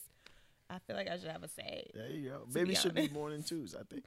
[0.72, 1.90] I feel like I should have a say.
[1.94, 2.42] There you go.
[2.46, 3.14] be Baby should be honest.
[3.14, 4.04] born in twos, I think.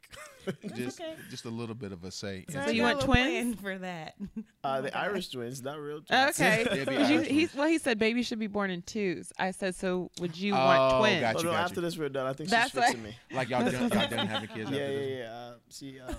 [0.75, 1.15] Just, okay.
[1.29, 2.45] just a little bit of a say.
[2.49, 3.57] So, So you want twins?
[3.61, 4.15] for that.
[4.21, 6.39] Uh, Oh the my Irish twins, not real twins.
[6.39, 6.65] Okay.
[6.69, 9.31] They'd be 'Cause you- Irish he, well, he said baby should be born in twos.
[9.37, 11.19] I said, so would you Oh, want twins?
[11.21, 11.81] got Oh, you, no, got after you.
[11.81, 12.27] this we're done.
[12.27, 13.15] I think That's she's fixing me.
[13.33, 14.69] Like y'all done, y'all done having kids.
[14.71, 15.09] Yeah, after yeah, this?
[15.19, 15.33] yeah.
[15.33, 16.15] Uh, she, um,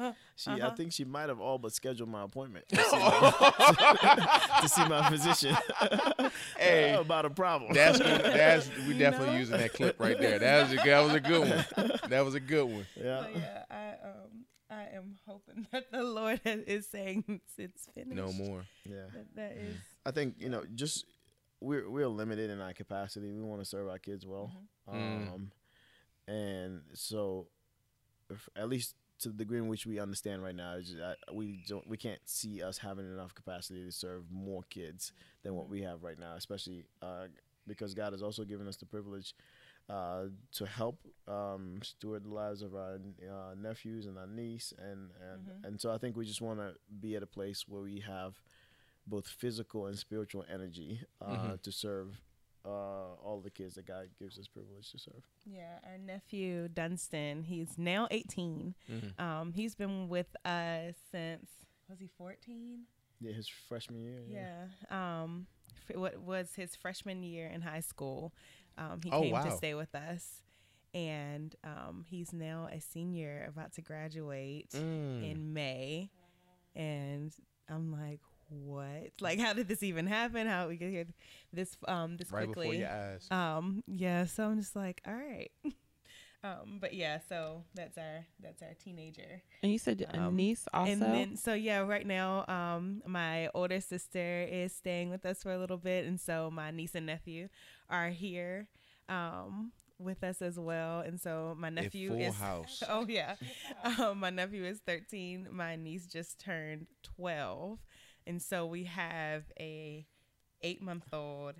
[0.00, 0.70] Huh, she, I uh-huh.
[0.76, 5.10] think she might have all but scheduled my appointment to see my, to see my
[5.10, 5.56] physician
[6.58, 6.94] Hey.
[6.94, 7.72] about a problem.
[7.74, 8.22] That's good.
[8.22, 9.38] That's we You definitely know?
[9.38, 10.38] using that clip right there.
[10.38, 12.00] That was a that was a good one.
[12.08, 12.86] That was a good one.
[12.96, 13.22] yeah.
[13.24, 18.14] So yeah, I um I am hoping that the Lord is saying it's, it's finished.
[18.16, 18.64] No more.
[18.84, 19.06] Yeah.
[19.12, 21.04] That, that is I think you know, just
[21.60, 23.30] we're we're limited in our capacity.
[23.32, 24.50] We want to serve our kids well,
[24.90, 25.34] Mm.
[25.34, 25.50] um,
[26.26, 27.46] and so
[28.30, 31.14] if, at least to the degree in which we understand right now, is just, I,
[31.32, 35.68] we don't we can't see us having enough capacity to serve more kids than what
[35.68, 37.26] we have right now, especially uh,
[37.66, 39.34] because God has also given us the privilege.
[39.88, 42.94] Uh, to help um, steward the lives of our
[43.28, 45.64] uh, nephews and our niece, and and, Mhm.
[45.66, 48.40] and so I think we just want to be at a place where we have
[49.06, 51.62] both physical and spiritual energy uh, Mhm.
[51.62, 52.20] to serve
[52.64, 55.22] uh, all the kids that God gives us privilege to serve.
[55.46, 55.78] yeah.
[55.84, 58.74] Our nephew Dunstan, he's now 18.
[58.90, 59.20] Mhm.
[59.20, 61.48] Um, he's been with us since
[61.88, 62.84] was he 14?
[63.20, 64.22] Yeah, his freshman year.
[64.28, 64.66] Yeah.
[64.90, 65.46] Um,
[65.88, 68.32] f- what was his freshman year in high school?
[68.78, 70.42] Um, he Oh, came to stay with us,
[70.94, 74.70] and um, he's now a senior, about to graduate.
[74.70, 75.30] Mm.
[75.30, 76.10] in May,
[76.74, 77.34] and
[77.68, 79.12] I'm like, what?
[79.20, 80.46] Like, how did this even happen?
[80.46, 81.06] How we get here
[81.52, 82.78] this um this right before quickly?
[82.80, 83.26] your eyes.
[83.30, 84.26] Um, yeah.
[84.26, 85.50] So I'm just like, all right.
[86.44, 87.18] um, but yeah.
[87.28, 89.42] So that's our that's our teenager.
[89.62, 90.90] And you said a Um, niece also.
[90.90, 95.52] And then so yeah, right now, um, my older sister is staying with us for
[95.52, 97.48] a little bit, and so my niece and nephew
[97.88, 98.68] are here,
[99.08, 101.00] um, with us as well.
[101.00, 102.82] And so my nephew full is house.
[102.88, 103.34] Oh yeah,
[103.98, 105.46] um, my nephew is thirteen.
[105.50, 107.78] My niece just turned twelve,
[108.26, 110.06] and so we have a
[110.62, 111.54] eight month old,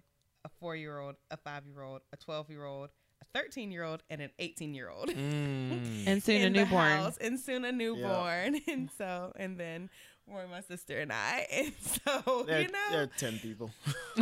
[0.44, 2.90] a four year old, a five year old, a twelve year old,
[3.22, 6.02] a thirteen year old, and an eighteen year old Mm.
[6.06, 6.90] and soon a newborn.
[6.90, 9.90] house, and soon a newborn, and so and then
[10.28, 13.70] Roy, my sister, and I, and so There, you know, there are ten people,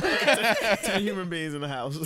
[0.01, 1.99] ten human beings in the house.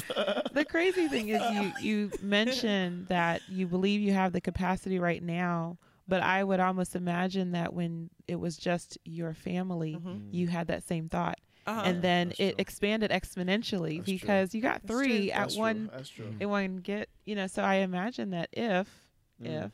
[0.52, 5.22] The crazy thing is you you mentioned that you believe you have the capacity right
[5.22, 5.78] now,
[6.12, 10.28] but I would almost imagine that when it was just your family, Mhm.
[10.30, 11.38] you had that same thought.
[11.64, 11.82] uh-huh.
[11.84, 12.56] and then that's it true.
[12.58, 14.18] expanded exponentially That's true.
[14.18, 15.40] because you got three true.
[15.40, 15.58] at true.
[15.60, 16.34] one That's true.
[16.40, 18.88] in one get you know so i imagine that if
[19.40, 19.66] Mm.
[19.66, 19.72] if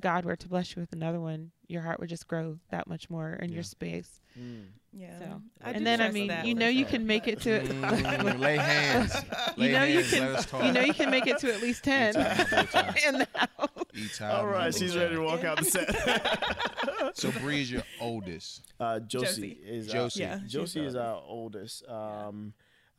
[0.00, 3.08] God were to bless you with another one, your heart would just grow that much
[3.08, 3.54] more in Yeah.
[3.54, 4.20] your space.
[4.36, 4.64] Mm.
[4.92, 5.18] Yeah.
[5.20, 8.56] So, and then I mean, that you know, you can make it to Mm, lay
[8.56, 9.14] hands.
[9.56, 10.64] Lay you know you can Let us talk.
[10.64, 13.68] you know you can make it to at least ten E-time, in the house.
[13.94, 15.88] E-time, All right, she's ready to walk out the set.
[17.14, 18.62] So Bree is your oldest.
[18.80, 19.48] Uh, Josie, Josie.
[19.64, 20.24] is Josie.
[20.24, 22.54] Our, Yeah, Josie is our oldest, um,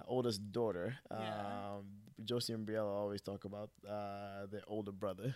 [0.07, 0.95] oldest daughter.
[1.11, 1.17] Yeah.
[1.17, 1.85] Um,
[2.23, 5.35] Josie and Briella always talk about uh, their older brother.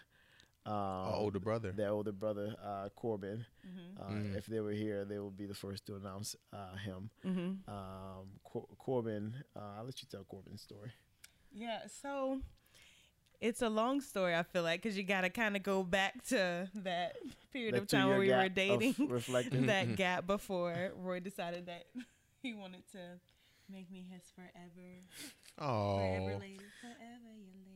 [0.66, 1.72] Um, Our older brother.
[1.72, 3.46] Their older brother, uh, Corbin.
[3.66, 4.00] Mhm.
[4.00, 4.38] Uh, Mhm.
[4.38, 7.10] If they were here, they would be the first to announce uh, him.
[7.26, 7.68] Mhm.
[7.68, 10.92] Um, Cor- Corbin, uh, I'll let you tell Corbin's story.
[11.52, 12.42] Yeah, so
[13.42, 14.36] it's a long story.
[14.36, 17.16] I feel like because you got to kind of go back to that
[17.52, 18.96] period That of time where we were dating.
[19.08, 19.66] reflecting.
[19.68, 21.86] that gap before Roy decided that
[22.42, 23.00] he wanted to
[23.72, 24.50] make me his forever,
[25.58, 27.76] forever Oh, lady, forever your lady.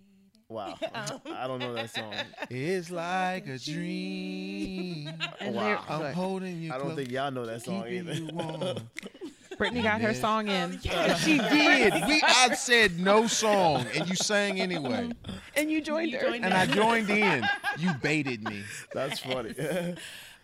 [0.50, 2.14] Wow, Um, I don't know that song.
[2.50, 5.10] it's like a dream.
[5.42, 5.84] Wow.
[5.90, 6.70] I'm holding you.
[6.72, 8.76] I don't close, think y'all know that song keeping either.
[9.66, 9.72] You.
[9.72, 10.80] Brittany got her song in,
[11.20, 11.94] she did.
[12.08, 15.12] We I said no song, and you sang anyway,
[15.56, 16.30] and you joined You her.
[16.30, 17.44] joined and I joined in.
[17.78, 18.64] You baited me.
[18.94, 19.56] That's funny.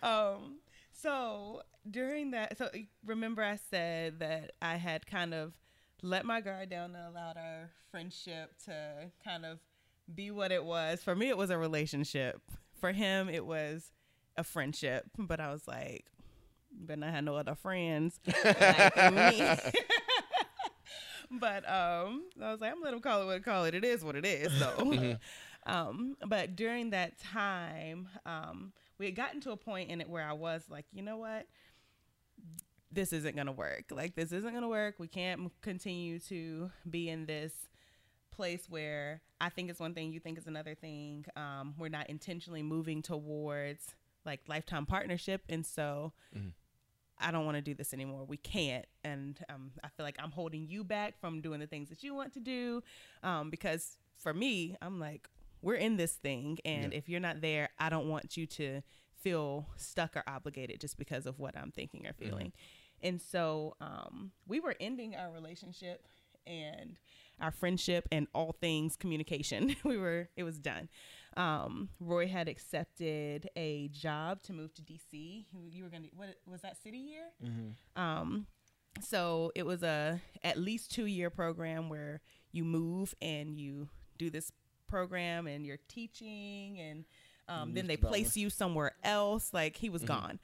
[0.02, 0.56] Um,
[0.92, 2.70] so during that, so
[3.04, 5.52] remember I said that I had kind of
[6.02, 9.58] let my guard down and allowed our friendship to kind of
[10.14, 11.02] be what it was.
[11.02, 12.40] For me, it was a relationship.
[12.80, 13.92] For him, it was
[14.38, 15.04] a friendship.
[15.18, 16.06] But I was like,
[16.72, 19.40] but I had no other friends like me.
[21.30, 23.74] but um, I was like, I'm gonna let call it what it call it.
[23.74, 25.16] It is what it is, though.
[25.66, 30.26] um, but during that time, um, we had gotten to a point in it where
[30.26, 31.46] I was like, you know what?
[32.92, 33.84] This isn't gonna work.
[33.90, 34.96] Like this isn't gonna work.
[34.98, 37.52] We can't continue to be in this
[38.32, 41.24] place where I think it's one thing, you think it's another thing.
[41.36, 46.52] Um, we're not intentionally moving towards like lifetime partnership, and so Mhm.
[47.20, 48.24] I don't want to do this anymore.
[48.26, 51.88] We can't, and um, I feel like I'm holding you back from doing the things
[51.90, 52.82] that you want to do,
[53.22, 55.28] um, because for me, I'm like,
[55.62, 56.98] we're in this thing, and Yeah.
[56.98, 58.82] if you're not there, I don't want you to
[59.14, 62.52] feel stuck or obligated just because of what I'm thinking or feeling.
[63.02, 66.06] And so um, we were ending our relationship
[66.46, 66.98] and
[67.40, 69.76] our friendship and all things communication.
[69.84, 70.88] we were it was done.
[71.36, 75.46] Um, Roy had accepted a job to move to DC.
[75.70, 77.26] You were gonna what was that city year?
[77.44, 77.74] Mhm.
[77.96, 78.46] Um,
[79.00, 82.20] so it was a at least two year program where
[82.52, 83.88] you move and you
[84.18, 84.50] do this
[84.88, 87.04] program and you're teaching and
[87.48, 89.52] um, then they place you somewhere else.
[89.52, 90.38] Like he was gone,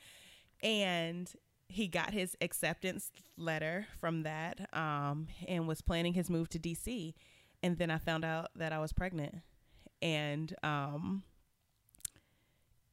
[0.63, 1.33] and
[1.69, 7.15] he got his acceptance letter from that um, and was planning his move to DC.
[7.63, 9.37] And then I found out that I was pregnant,
[10.07, 11.25] and um,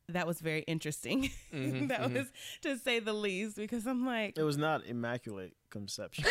[0.09, 1.29] that was very interesting.
[1.53, 2.13] Mhm, that mhm.
[2.15, 2.27] was
[2.61, 6.23] to say the least because I'm like, It was not immaculate conception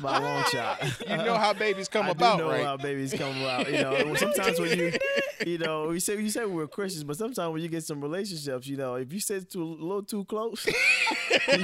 [0.00, 0.82] by a long shot.
[1.06, 2.64] You know how babies come I about, do know right?
[2.64, 3.70] how babies come about.
[3.70, 4.92] You know, sometimes when you,
[5.46, 8.66] you know, we say you say we're Christians, but sometimes when you get some relationships,
[8.66, 10.72] you know, if you sit too a little too close, you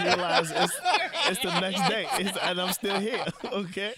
[0.02, 0.78] realize it's
[1.28, 3.24] it's the next day, it's, and I'm still here.
[3.44, 3.94] Okay,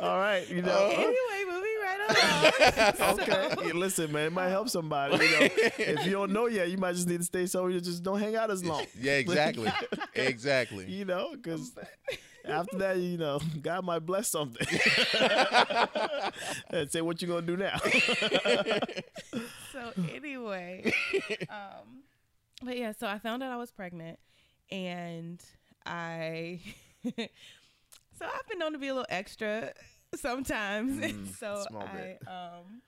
[0.00, 0.86] all right, you know.
[0.88, 1.41] anyway, moving right along.
[3.00, 5.14] Okay, Yeah, listen, man, it might help somebody.
[5.24, 5.38] You know,
[5.78, 8.18] if you don't know yet, you might just need to stay so you just don't
[8.18, 8.84] hang out as long.
[8.98, 9.70] Yeah, exactly,
[10.14, 10.86] exactly.
[10.90, 11.72] You know, because
[12.44, 14.66] after that, you know, God might bless something
[16.70, 17.78] and say, "What you gonna do now?"
[19.72, 20.92] so anyway,
[21.48, 22.02] um,
[22.62, 24.18] but yeah, so I found out I was pregnant,
[24.70, 25.42] and
[25.86, 26.60] I,
[27.04, 27.12] so
[28.26, 29.72] I've been known to be a little extra
[30.20, 32.82] sometimes, and Mm, so small I um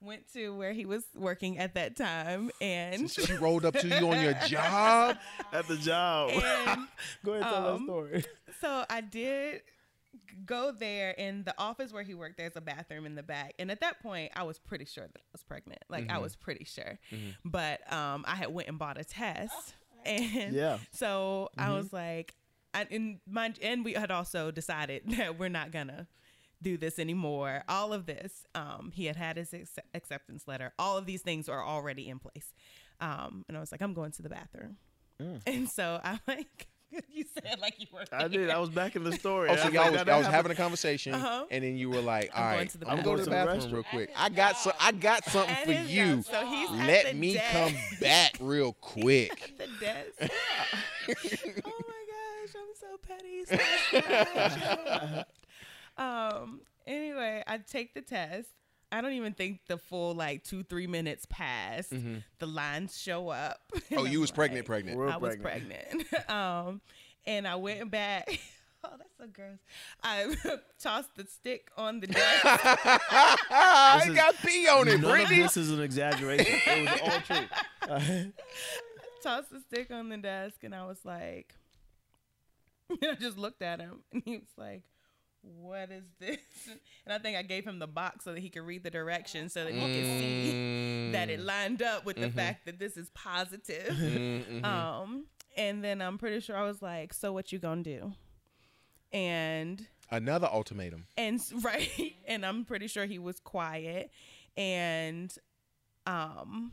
[0.00, 4.10] went to where he was working at that time, and She rolled up to you
[4.12, 5.16] on your job.
[5.52, 6.30] At the job.
[6.30, 6.86] and
[7.24, 8.24] Go ahead tell um, that story.
[8.60, 9.62] so I did
[10.46, 13.68] go there in the office where he worked there's a bathroom in the back and
[13.68, 16.22] at that point i was pretty sure that i was pregnant like i Mhm.
[16.22, 17.34] was pretty sure Mhm.
[17.44, 19.74] but um i had went and bought a test
[20.06, 20.78] and Yeah.
[20.92, 21.74] so i Mhm.
[21.74, 22.34] was like
[22.72, 26.06] I, and mind and we had also decided that we're not gonna
[26.64, 30.98] do this anymore all of this um he had had his ex- acceptance letter all
[30.98, 32.52] of these things are already in place
[33.00, 34.76] um and i was like i'm going to the bathroom
[35.22, 35.40] Mm.
[35.46, 36.66] and so i like
[37.12, 38.50] you said like you were I did.
[38.50, 39.48] I was back in the story.
[39.52, 41.44] Oh, so y'all was, that y'all was having a conversation, Uh-huh.
[41.50, 43.56] and then you were like, I'm "All going to the I'm going to the bathroom.
[43.58, 44.10] bathroom real quick.
[44.16, 46.16] I got so I got something At for you.
[46.16, 46.30] desk.
[46.30, 47.52] So he's Let me desk.
[47.52, 50.32] come back real quick." the desk.
[51.64, 53.44] oh my gosh, I'm so petty.
[53.44, 53.56] so
[54.00, 55.26] bad.
[55.98, 56.60] Um.
[56.86, 58.48] Anyway, I take the test.
[58.92, 61.92] I don't even think the full like two three minutes passed.
[61.92, 62.16] Mm-hmm.
[62.38, 63.60] The lines show up.
[63.96, 64.98] Oh, you I'm was pregnant, like- pregnant.
[64.98, 66.08] Real I was pregnant.
[66.10, 66.30] pregnant.
[66.30, 66.80] um,
[67.26, 68.38] and I went back.
[68.86, 69.56] Oh, that's so gross.
[70.02, 70.36] I
[70.78, 72.44] tossed the stick on the desk.
[72.44, 75.40] I is- got pee on it, None of Brittany.
[75.40, 76.60] this is an exaggeration.
[76.66, 78.32] it was all true.
[79.22, 81.54] tossed the stick on the desk, and I was like,
[82.90, 84.82] and I just looked at him, and he was like,
[85.44, 86.38] "What is this?"
[87.06, 89.52] And I think I gave him the box so that he could read the directions,
[89.52, 93.10] so that he could see that it lined up with the fact that this is
[93.14, 93.94] positive.
[93.94, 94.64] Mm-hmm.
[94.64, 95.26] Um,
[95.56, 98.12] and then I'm pretty sure I was like, "So what you gonna do?"
[99.12, 101.06] And Another ultimatum.
[101.16, 104.10] and right and i'm pretty sure he was quiet
[104.56, 105.34] and
[106.06, 106.72] um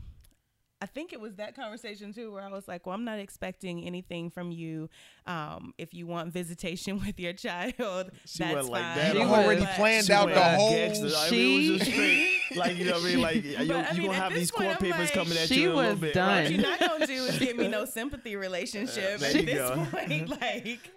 [0.82, 3.84] i think it was that conversation too where i was like well i'm not expecting
[3.84, 4.88] anything from you
[5.26, 9.12] um if you want visitation with your child She that's went like fine that.
[9.12, 10.70] She She was- already planned She out the all whole.
[10.70, 11.10] gangster.
[11.16, 13.20] I mean, it was just straight, like you know what I mean.
[13.22, 15.48] Like you, But, you I mean, gonna have these court I'm papers like- coming at
[15.48, 16.14] She you in a little was bit.
[16.14, 16.28] done.
[16.28, 16.42] right?
[16.44, 19.86] what you're not gonna do is give me no sympathy relationship There at this go.
[19.92, 20.90] point like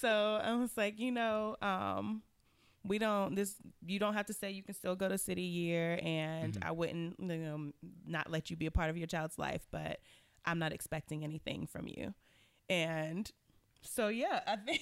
[0.00, 2.22] so i was like you know um
[2.84, 3.54] we don't this
[3.86, 6.68] you don't have to say you can still go to city year and Mm-hmm.
[6.68, 7.72] i wouldn't you know
[8.06, 10.00] not let you be a part of your child's life but
[10.44, 12.12] i'm not expecting anything from you
[12.68, 13.30] and
[13.82, 14.80] so yeah i think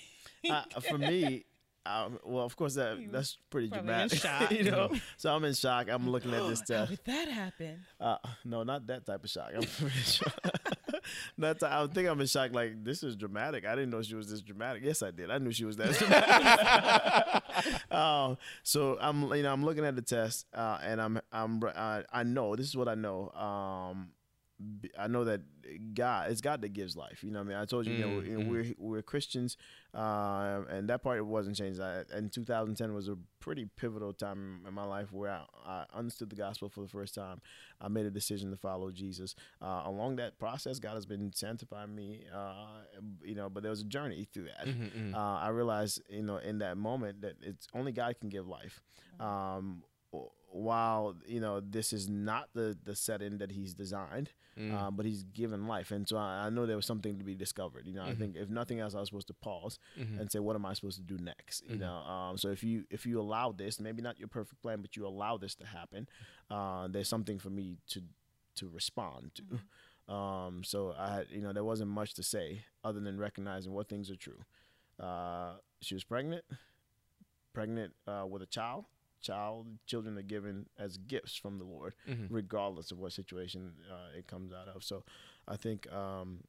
[0.50, 1.44] uh, for me,
[1.86, 4.50] um, well, of course that that's pretty dramatic, shock.
[4.50, 4.90] you know.
[5.16, 5.88] So I'm in shock.
[5.90, 6.88] I'm looking at this stuff.
[6.90, 9.50] how did that happen Uh, no, not that type of shock.
[9.54, 10.28] I'm pretty sure.
[11.36, 12.52] Not I think I'm in shock.
[12.52, 13.66] Like this is dramatic.
[13.66, 14.82] I didn't know she was this dramatic.
[14.84, 15.30] Yes, I did.
[15.30, 17.90] I knew she was that dramatic.
[17.90, 22.04] um, so I'm, you know, I'm looking at the test, uh, and I'm, I'm, I,
[22.12, 23.30] I know this is what I know.
[23.30, 24.10] Um,
[24.98, 25.40] I know that
[25.94, 27.22] God, it's God that gives life.
[27.24, 29.56] You know, what I mean, I told you, you know, you know, we're we're Christians,
[29.94, 31.80] uh, and that part it wasn't changed.
[31.80, 36.28] I, and 2010 was a pretty pivotal time in my life where I, I understood
[36.30, 37.40] the gospel for the first time.
[37.80, 39.34] I made a decision to follow Jesus.
[39.62, 42.54] Uh, along that process, God has been sanctifying me, uh,
[43.24, 44.66] you know, but there was a journey through that.
[44.66, 48.46] Mm-hmm, Uh, I realized, you know, in that moment that it's only God can give
[48.46, 48.82] life.
[49.18, 49.82] Um,
[50.12, 54.74] w- while you know this is not the the setting that He's designed, Mm.
[54.74, 57.34] uh, but He's given life, and so I, I know there was something to be
[57.34, 57.86] discovered.
[57.86, 60.18] You know, I think if nothing else, I was supposed to pause Mm-hmm.
[60.20, 61.62] and say, what am I supposed to do next?
[61.68, 64.80] You know, um, so if you if you allow this, maybe not your perfect plan,
[64.82, 66.08] but you allow this to happen,
[66.50, 68.02] uh, there's something for me to
[68.56, 70.12] to respond to.
[70.12, 73.88] Um, so I had, you know, there wasn't much to say other than recognizing what
[73.88, 74.40] things are true.
[74.98, 76.44] Uh, she was pregnant,
[77.52, 78.84] pregnant uh, with a child.
[79.20, 82.34] Child, children are given as gifts from the Lord, Mm-hmm.
[82.34, 84.82] regardless of what situation uh, it comes out of.
[84.82, 85.02] So,
[85.46, 86.44] I think, um,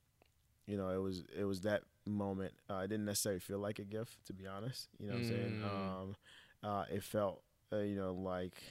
[0.67, 2.53] you know, it was it was that moment.
[2.69, 4.87] Uh, I didn't necessarily feel like a gift, to be honest.
[4.99, 5.61] You know what I'm saying?
[5.61, 5.65] Mm.
[5.65, 6.15] Um,
[6.63, 7.41] uh, it felt,
[7.73, 8.61] uh, you know, like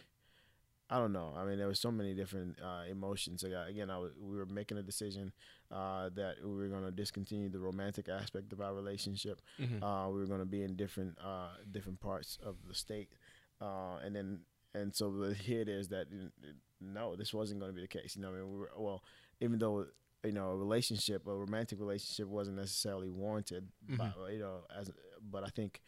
[0.93, 1.33] I don't know.
[1.37, 3.45] I mean, there was so many different uh, emotions.
[3.45, 5.31] Like, again, I was, we were making a decision
[5.71, 9.41] uh, that we were going to discontinue the romantic aspect of our relationship.
[9.61, 9.85] Mm-hmm.
[9.85, 13.13] Uh, we were going to be in different uh, different parts of the state,
[13.61, 14.41] uh, and then
[14.75, 16.07] and so here it is that
[16.81, 18.17] no, this wasn't going to be the case.
[18.17, 19.03] You know, I mean, we were well,
[19.41, 19.87] even though
[20.25, 24.91] you know a relationship, a romantic relationship, wasn't necessarily warranted, by, you know, as
[25.31, 25.81] but I think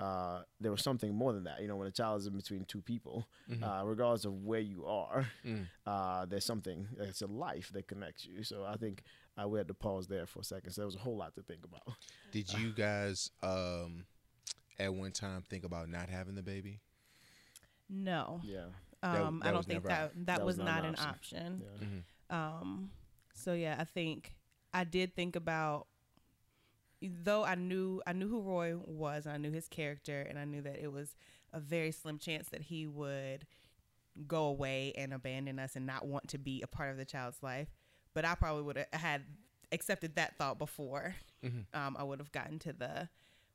[0.00, 1.62] uh, there was something more than that.
[1.62, 3.28] You know, when a child is in between two people,
[3.62, 5.66] uh, regardless of where you are, Mm.
[5.86, 6.88] uh, there's something.
[6.98, 8.42] It's a life that connects you.
[8.42, 9.02] So I think
[9.40, 10.72] uh, we had to pause there for a second.
[10.72, 11.96] So there was a whole lot to think about.
[12.32, 14.04] Did you guys um,
[14.78, 16.80] at one time think about not having the baby?
[17.94, 18.66] No Yeah.
[19.02, 21.06] Um that i don't think never that that, That was, was not, not an an
[21.06, 21.86] option, Yeah.
[21.86, 22.00] Mm-hmm.
[22.64, 22.90] Um,
[23.34, 24.34] so yeah, I think
[24.72, 25.86] I did think about
[27.02, 30.44] though I knew I knew who Roy was and I knew his character and I
[30.44, 31.14] knew that it was
[31.52, 33.46] a very slim chance that he would
[34.26, 37.42] go away and abandon us and not want to be a part of the child's
[37.42, 37.68] life.
[38.14, 39.22] But I probably would have had
[39.72, 41.14] accepted that thought before
[41.44, 41.78] Mm-hmm.
[41.78, 43.08] um, I would have gotten to the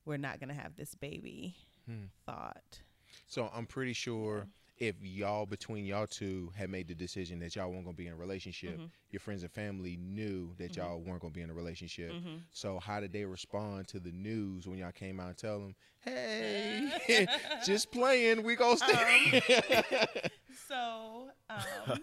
[0.05, 1.55] we're not gonna have this baby
[1.87, 2.03] Hmm.
[2.27, 2.81] thought.
[3.29, 4.47] So I'm pretty sure
[4.79, 8.13] if y'all between y'all two had made the decision that y'all weren't gonna be in
[8.13, 8.85] a relationship, Mm-hmm.
[9.11, 12.11] your friends and family knew that y'all weren't gonna be in a relationship.
[12.11, 12.37] Mm-hmm.
[12.51, 15.75] So how did they respond to the news when y'all came out and tell them,
[15.99, 17.27] "Hey,
[17.65, 19.41] just playing, we gonna stay."
[20.67, 21.99] So, um,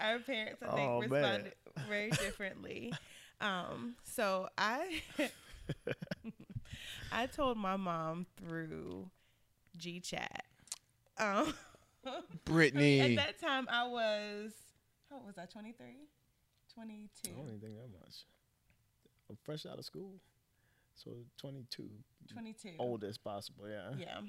[0.00, 1.10] our parents, I think, Oh, man.
[1.10, 1.54] responded
[1.88, 2.92] very differently.
[3.42, 5.02] Um, so I,
[7.12, 9.10] I told my mom through
[9.76, 10.44] G Chat.
[11.18, 11.54] Um,
[12.44, 14.52] Brittany, at that time, I was
[15.10, 15.46] how was I?
[15.46, 15.86] 23?
[16.74, 17.30] 22.
[17.30, 18.24] I don't even think that much.
[19.30, 20.12] I'm fresh out of school,
[20.94, 21.88] so 22,
[22.32, 22.70] 22.
[22.78, 23.64] old as possible.
[23.68, 23.90] Yeah.
[23.98, 24.20] Yeah.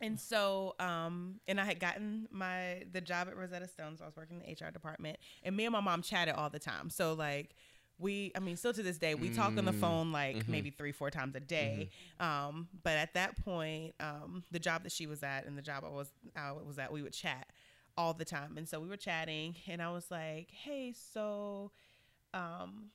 [0.00, 4.06] and so um and i had gotten my the job at rosetta stone so i
[4.08, 6.90] was working in the hr department and me and my mom chatted all the time
[6.90, 7.54] so like
[7.98, 10.46] we i mean still to this day we talk on the Mm, phone like mhm.
[10.48, 11.88] maybe three four times a day
[12.20, 15.84] um but at that point um the job that she was at and the job
[15.84, 17.46] i was i was at we would chat
[17.96, 21.70] all the time and so we were chatting and i was like hey so
[22.34, 22.86] um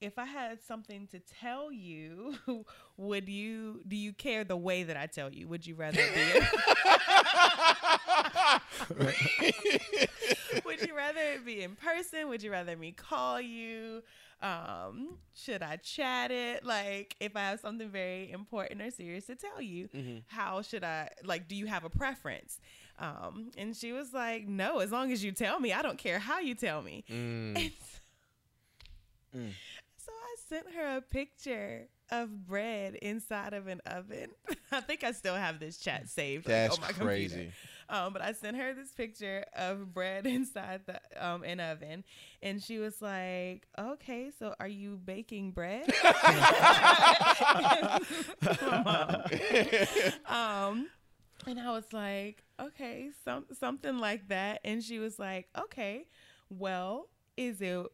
[0.00, 2.34] if I had something to tell you,
[2.96, 5.48] would you do you care the way that I tell you?
[5.48, 6.34] Would you rather be
[10.88, 12.28] you rather it be in person?
[12.28, 14.02] Would you rather me call you?
[14.40, 16.64] Um, should I chat it?
[16.64, 19.88] Like if I have something very important or serious to tell you,
[20.26, 22.58] how should I like do you have a preference?
[22.98, 26.18] Um, and she was like, No, as long as you tell me, I don't care
[26.18, 27.04] how you tell me.
[27.10, 27.72] Mm.
[29.36, 29.50] Mm.
[29.98, 34.30] So I sent her a picture of bread inside of an oven.
[34.72, 36.46] I think I still have this chat saved.
[36.46, 37.52] like, That's on my computer.
[37.90, 42.04] Um, but I sent her this picture of bread inside the um an oven,
[42.42, 45.88] and she was like, "Okay, so are you baking bread?"
[50.26, 50.88] um,
[51.46, 56.06] and I was like, "Okay, some something like that." And she was like, "Okay,
[56.50, 57.86] well, is it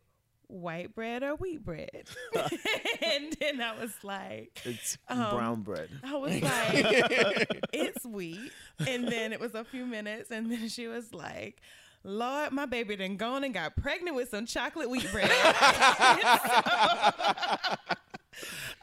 [0.49, 5.89] white bread or wheat bread?" and then I was like, It's Um, brown bread.
[6.03, 8.53] I was like, it's wheat.
[8.87, 11.61] And then it was a few minutes, and then she was like,
[12.07, 15.31] Lord, my baby done gone and got pregnant with some chocolate wheat bread.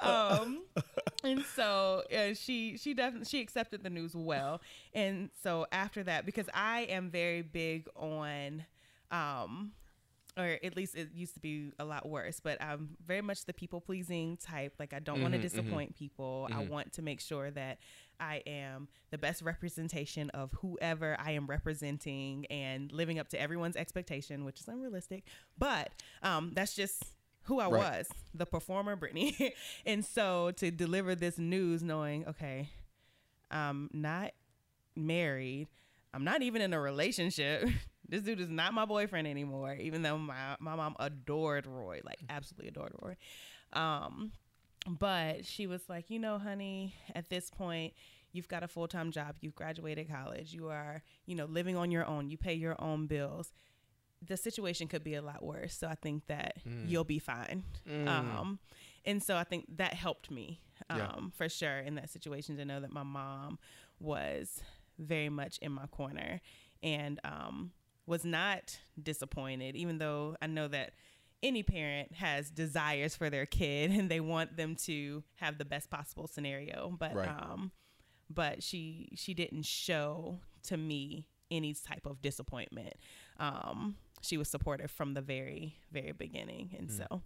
[0.01, 0.63] um,
[1.23, 4.61] and so uh, she she definitely she accepted the news well.
[4.93, 8.65] And so after that, because I am very big on,
[9.11, 9.71] um,
[10.37, 13.53] or at least it used to be a lot worse, but I'm very much the
[13.53, 14.75] people pleasing type.
[14.79, 15.49] Like I don't want to Mhm, mhm.
[15.49, 16.47] disappoint people.
[16.51, 16.69] I Mhm.
[16.69, 17.79] want to make sure that
[18.19, 23.75] I am the best representation of whoever I am representing and living up to everyone's
[23.75, 25.25] expectation, which is unrealistic.
[25.57, 25.91] But
[26.23, 27.03] um, that's just
[27.43, 27.79] who I Right.
[27.97, 29.53] was, the performer, Brittany.
[29.85, 32.69] and so to deliver this news, knowing, okay,
[33.49, 34.31] I'm not
[34.95, 35.67] married,
[36.13, 37.67] I'm not even in a relationship.
[38.11, 42.19] this dude is not my boyfriend anymore, even though my, my mom adored Roy, like
[42.29, 43.15] absolutely adored Roy.
[43.73, 44.31] Um,
[44.87, 47.93] but she was like, you know, honey, at this point,
[48.33, 51.89] you've got a full time job, you've graduated college, you are, you know, living on
[51.91, 53.51] your own, you pay your own bills.
[54.23, 55.75] The situation could be a lot worse.
[55.75, 56.89] So I think that Mm.
[56.89, 57.63] you'll be fine.
[57.89, 58.07] Mm.
[58.07, 58.59] Um,
[59.05, 61.11] and so I think that helped me um, Yeah.
[61.33, 63.57] for sure in that situation to know that my mom
[63.99, 64.61] was
[64.99, 66.41] very much in my corner
[66.83, 67.71] and um,
[68.05, 70.93] was not disappointed, even though I know that
[71.43, 75.89] any parent has desires for their kid and they want them to have the best
[75.89, 76.95] possible scenario.
[76.97, 77.27] But Right.
[77.27, 77.71] um,
[78.29, 82.93] but she she didn't show to me any type of disappointment.
[83.39, 86.97] Um, she was supportive from the very very beginning, and Mm.
[87.09, 87.21] so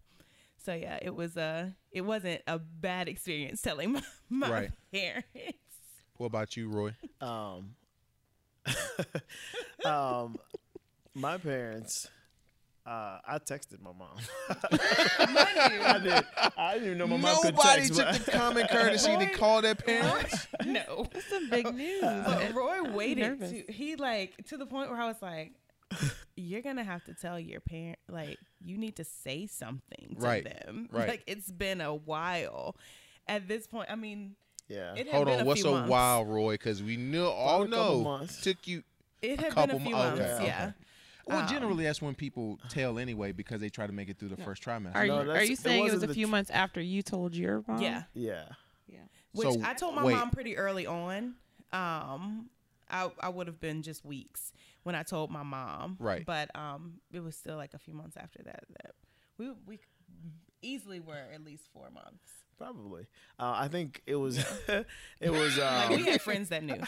[0.58, 4.72] so yeah, it was a it wasn't a bad experience telling my, my Right.
[4.92, 5.28] parents.
[6.18, 6.96] What about you, Roy?
[7.22, 7.76] Um,
[9.86, 10.40] um,
[11.16, 12.08] my parents.
[12.86, 14.16] Uh, I texted my mom.
[14.50, 16.26] I did.
[16.56, 17.96] I didn't even know my mom could Nobody text.
[17.96, 20.48] took but- the common courtesy to Roy- call their parents.
[20.66, 21.08] no.
[21.12, 22.02] That's some big news.
[22.04, 23.52] But Roy waited nervous.
[23.52, 25.54] to he like to the point where I was like,
[26.36, 30.44] You're gonna have to tell your parent like you need to say something to Right,
[30.44, 30.88] them.
[30.92, 31.08] right.
[31.10, 32.76] Like it's been a while.
[33.28, 34.36] At this point, I mean,
[34.70, 34.94] yeah.
[34.94, 35.90] it had Hold been on, a what's few a months.
[35.90, 36.54] while, Roy?
[36.54, 37.24] Because we knew.
[37.26, 38.42] Oh Probably a couple no, months.
[38.42, 38.84] took you.
[39.24, 40.74] It had couple been a few mo- months, okay, okay.
[41.28, 41.34] Yeah.
[41.36, 44.30] Well, Um, generally that's when people tell anyway because they try to make it through
[44.30, 44.96] the first trimester.
[44.96, 47.02] Are No, you are you saying it was wasn't a few tr- months after you
[47.02, 47.82] told your mom?
[47.82, 48.04] Yeah.
[48.14, 48.46] Yeah.
[48.88, 49.00] Yeah.
[49.34, 50.14] Which So, I told my wait.
[50.16, 51.36] mom pretty early on.
[51.74, 52.50] Um,
[52.90, 54.54] I I would have been just weeks
[54.84, 55.98] when I told my mom.
[56.00, 56.26] Right.
[56.26, 58.92] But um, it was still like a few months after that that
[59.38, 59.80] we we
[60.62, 62.30] easily were at least four months.
[62.58, 63.08] Probably.
[63.40, 64.38] Uh, I think it was.
[65.20, 65.58] it was.
[65.58, 66.82] Like Um, we had friends that knew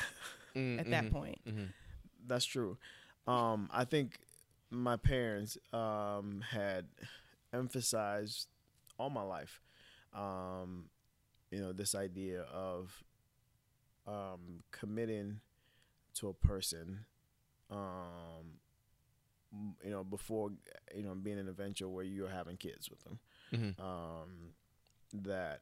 [0.55, 1.39] Mm, at that mhm, point.
[1.45, 1.67] mhm.
[2.25, 2.77] That's true.
[3.27, 4.19] Um, I think
[4.69, 6.85] my parents um, had
[7.53, 8.47] emphasized
[8.97, 9.61] all my life,
[10.13, 10.85] um,
[11.51, 13.03] you know, this idea of
[14.07, 15.39] um, committing
[16.15, 17.05] to a person,
[17.69, 18.59] um,
[19.83, 20.51] you know, before
[20.95, 23.19] you know being in a venture where you're having kids with them.
[23.53, 23.79] Mhm.
[23.79, 24.53] Um,
[25.23, 25.61] that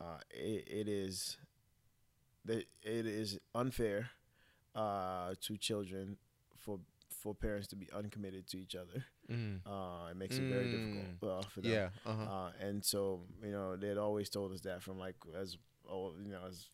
[0.00, 1.36] uh, it, it is
[2.44, 4.10] that it is unfair
[4.74, 6.16] uh, to children
[6.56, 9.04] for for parents to be uncommitted to each other.
[9.30, 9.60] Mhm.
[9.66, 11.70] Uh, it makes it very difficult uh, for them.
[11.72, 11.88] Yeah.
[12.04, 12.22] Uh-huh.
[12.24, 15.56] Uh, and so you know they had always told us that from like as
[15.88, 16.68] oh you know as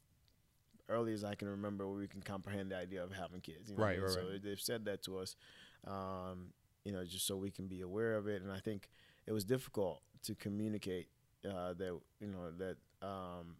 [0.88, 3.70] early as I can remember where we can comprehend the idea of having kids.
[3.70, 4.42] You know Right, right, So right.
[4.42, 5.36] they've said that to us,
[5.86, 6.52] um,
[6.84, 8.42] you know, just so we can be aware of it.
[8.42, 8.88] And I think
[9.26, 11.08] it was difficult to communicate
[11.48, 12.76] uh, that you know that
[13.06, 13.56] um,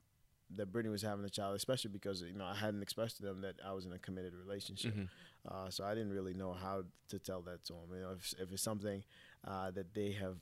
[0.57, 3.41] that Brittany was having a child, especially because you know I hadn't expressed to them
[3.43, 4.95] that I was in a committed relationship.
[4.95, 5.09] Mhm.
[5.49, 7.83] Uh, so I didn't really know how to tell that to them.
[7.95, 9.03] You know, if, if it's something
[9.47, 10.37] uh, that they have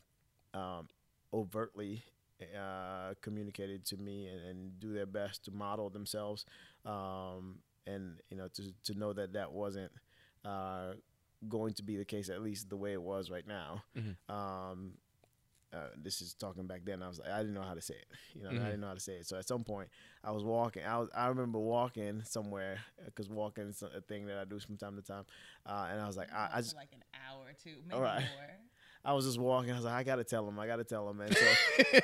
[0.54, 0.88] um,
[1.32, 2.02] overtly
[2.58, 6.44] uh, communicated to me and, and do their best to model themselves,
[6.84, 9.92] um, and you know to to know that that wasn't
[10.44, 10.92] uh,
[11.48, 13.82] going to be the case, at least the way it was right now.
[13.96, 14.16] Mhm.
[14.32, 14.92] Um,
[15.72, 17.02] uh, this is talking back then.
[17.02, 18.06] I was like, I didn't know how to say it.
[18.34, 18.64] You know, I Mhm.
[18.66, 19.26] didn't know how to say it.
[19.26, 19.88] So at some point,
[20.24, 20.84] I was walking.
[20.84, 21.08] I was.
[21.14, 25.02] I remember walking somewhere because walking is a thing that I do from time to
[25.02, 25.24] time.
[25.66, 28.24] Uh, and I was like, I, I just, like an hour or two, maybe Alright.
[29.04, 29.72] I was just walking.
[29.72, 30.58] I was like, I gotta tell him.
[30.58, 31.20] I gotta tell him.
[31.20, 31.46] And so,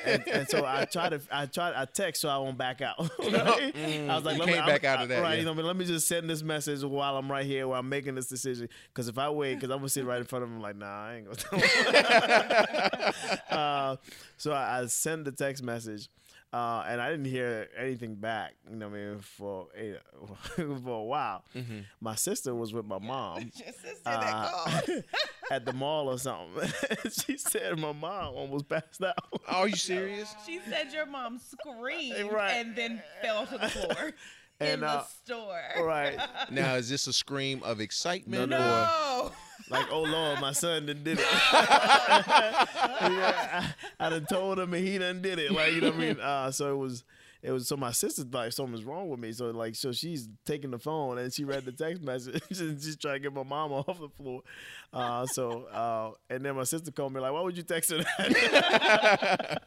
[0.07, 2.99] and, and so I tried to, I tried, I text so I won't back out.
[3.19, 3.77] right?
[4.09, 5.35] I was like, let me, back out of that, Right?
[5.35, 5.41] yeah.
[5.41, 7.89] You know, but let me just send this message while I'm right here, while I'm
[7.89, 8.69] making this decision.
[8.89, 10.87] Because if I wait, because I'm gonna sit right in front of him, like, nah,
[11.07, 13.13] I ain't gonna tell him.
[13.51, 13.97] uh,
[14.37, 16.09] so I, I sent the text message.
[16.55, 19.97] Uh, and I didn't hear anything back, you know what I mean, for a,
[20.55, 21.45] for a while.
[21.57, 21.79] Mm-hmm.
[22.01, 24.71] My sister was with my mom Your sister uh,
[25.51, 26.71] at the mall or something.
[27.11, 29.17] she said my mom almost passed out.
[29.49, 30.33] Are you serious?
[30.47, 32.53] She said your mom screamed Right.
[32.53, 34.13] and then fell to the floor
[34.61, 35.61] in And, the uh, store.
[35.85, 36.17] right.
[36.53, 38.61] Now is this a scream of excitement No, or?
[38.61, 39.33] No.
[39.71, 41.27] Like, oh Lord, my son done did it.
[41.53, 42.67] yeah,
[43.73, 43.75] I,
[44.07, 45.53] I done told him and he done did it.
[45.53, 46.21] Like, you know what I mean?
[46.21, 47.05] Uh, so it was
[47.45, 49.31] it was so my sister's like something's wrong with me.
[49.33, 52.97] So like so she's taking the phone and she read the text message and she's
[52.97, 54.41] trying to get my mom off the floor.
[54.93, 57.99] Uh, so uh, and then my sister called me like, why would you text her
[57.99, 59.63] that?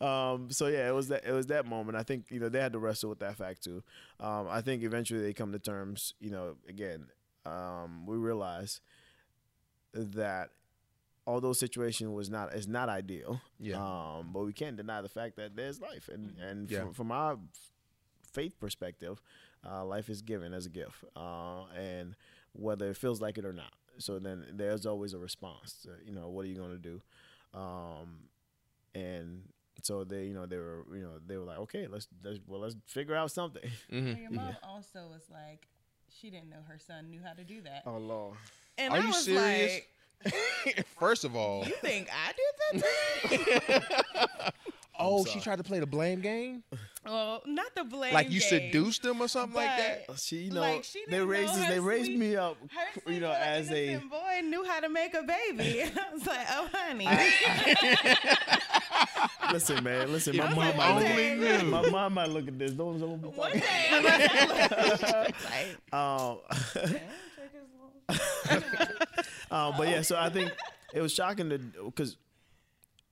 [0.00, 1.96] um, so yeah, it was that it was that moment.
[1.96, 3.84] I think you know they had to wrestle with that fact too.
[4.18, 6.14] Um, I think eventually they come to terms.
[6.20, 7.06] You know, again,
[7.46, 8.80] um, we realize
[9.92, 10.50] that
[11.26, 13.76] although situation was not is not ideal, Yeah.
[13.76, 16.80] um, but we can't deny the fact that there's life, and and Yeah.
[16.84, 17.38] from, from our
[18.32, 19.20] faith perspective,
[19.64, 22.14] uh, life is given as a gift, uh, and
[22.52, 23.72] whether it feels like it or not.
[23.98, 25.82] So then there's always a response.
[25.82, 27.02] To, you know, what are you going to do?
[27.52, 28.28] Um,
[28.94, 29.42] and
[29.82, 32.60] so they, you know, they were, you know, they were like, okay, let's, let's well,
[32.60, 33.68] let's figure out something.
[33.90, 34.20] Mhm.
[34.20, 35.66] Your mom also was like,
[36.20, 37.82] she didn't know her son knew how to do that.
[37.86, 38.36] Oh Lord.
[38.76, 39.80] And Are I you was serious?
[40.24, 44.52] like, First of all, you think I did that to
[44.98, 46.64] oh, she tried to play the blame game,
[47.06, 48.12] well, not the blame.
[48.12, 48.48] like you game.
[48.48, 49.76] seduced him or something like
[50.08, 50.18] that.
[50.18, 52.56] She, you know, Like, she they raised know her they raised sweet- me up,
[53.04, 55.82] Her you know, as a boy knew how to make a baby.
[55.84, 57.06] I was like, oh honey.
[59.52, 60.36] listen, man, listen.
[60.36, 62.72] My mom, might look my mom might look at this.
[62.72, 63.60] Don't don't be One talking.
[63.60, 64.00] day,
[65.44, 66.38] like, Um,
[66.74, 66.84] "Damn,
[67.34, 68.94] check his little-"
[69.50, 70.52] uh, but yeah, so I think
[70.94, 72.16] it was shocking to because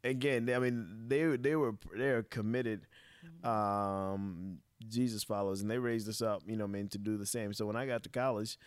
[0.05, 2.83] again, I mean, they they were they are committed
[3.45, 4.59] um,
[4.89, 7.53] Jesus followers, and they raised us up, you know, I mean, to do the same.
[7.55, 8.59] So when I got to college.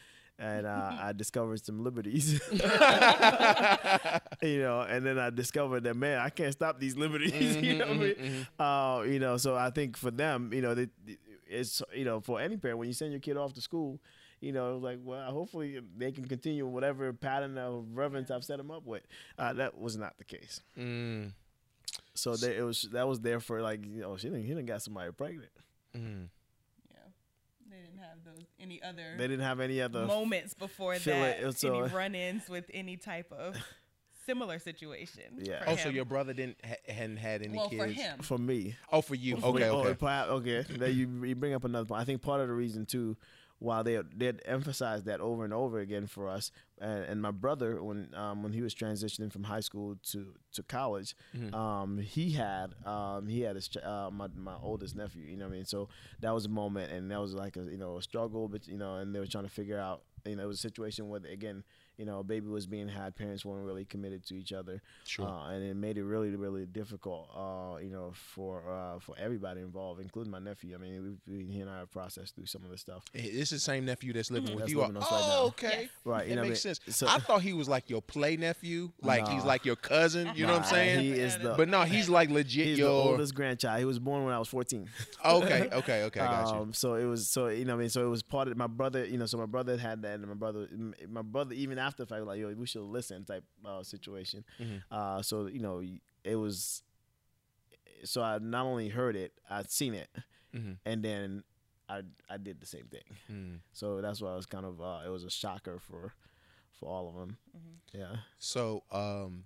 [0.42, 2.62] And uh, I discovered some liberties, you
[4.62, 7.88] know, and then I discovered that man, I can't stop these liberties, you know.
[7.88, 8.48] What I mean?
[8.58, 10.88] Uh, you know, so I think for them, you know, they,
[11.48, 14.00] it's you know, for any parent when you send your kid off to school,
[14.40, 18.72] you know, like well, hopefully they can continue whatever pattern of reverence I've set them
[18.72, 19.04] up with.
[19.38, 20.62] Uh, that was not the case.
[20.78, 21.34] Mm,
[22.14, 24.68] So they, it was that was there for like you know she didn't he didn't
[24.68, 25.52] got somebody pregnant.
[25.98, 26.28] mm.
[28.00, 31.08] Yeah, they didn't have those any other They didn't have any other moments before that.
[31.39, 33.56] it, it's, any run-ins with any type of
[34.26, 35.24] similar situation.
[35.39, 35.64] Yeah.
[35.64, 37.82] for Oh, so your brother didn't ha- hadn't had any well kids?
[37.82, 38.20] for him.
[38.20, 38.76] for me.
[38.91, 39.38] Oh, for you.
[39.38, 39.93] For- Okay, oh, okay.
[39.95, 40.62] perhaps- okay.
[40.78, 42.02] That you, you bring up another point.
[42.02, 43.18] I think part of the reason too,
[43.60, 47.84] while they they emphasized that over and over again for us, and, and my brother
[47.84, 51.53] when um, when he was transitioning from high school to to college, Mhm.
[51.53, 55.24] um, he had um, he had his ch- uh, my my oldest nephew.
[55.24, 55.66] You know what I mean?
[55.66, 55.89] So
[56.22, 58.78] that was a moment, and that was like a you know a struggle, but you
[58.78, 60.03] know, and they were trying to figure out.
[60.26, 61.64] You know, it was a situation where again,
[62.00, 65.28] you know, a baby was being had, parents weren't really committed to each other, Sure.
[65.28, 67.30] uh, and it made it really, really difficult.
[67.36, 70.76] Uh, you know, for uh, for everybody involved, including my nephew.
[70.76, 73.04] I mean, we, we, he and I have processed through some of this stuff.
[73.14, 74.80] Hey, This is the same nephew that's living with That's you.
[74.80, 75.41] living with us right oh, now.
[75.47, 75.80] okay.
[75.82, 75.89] Yes.
[76.06, 76.95] Right, you That know, makes what I sense.
[76.95, 80.32] So- I thought he was like your play nephew, like he's like your cousin.
[80.36, 81.00] You know what I'm saying?
[81.02, 82.91] He is the but no, he's like legit he's the your.
[82.91, 83.78] oldest grandchild.
[83.80, 84.88] He was born when I was 14.
[85.26, 86.20] Okay, okay, okay.
[86.20, 86.62] Got you.
[86.62, 88.56] Um, so it was so you know what I mean so it was part of
[88.56, 90.68] my brother you know so my brother had that and my brother
[91.10, 94.82] my brother even after the fact like yo we should listen type uh, situation Mhm.
[94.92, 95.82] uh, so you know
[96.24, 96.84] it was
[98.04, 100.10] so I not only heard it I'd seen it
[100.54, 100.78] Mhm.
[100.86, 101.44] and then
[101.88, 103.04] I I did the same thing.
[103.32, 103.60] Mm.
[103.74, 106.14] So that's why I was kind of uh, it was a shocker for
[106.74, 107.38] for all of them.
[107.58, 107.98] Mm-hmm.
[108.00, 108.16] Yeah.
[108.38, 109.46] So, um,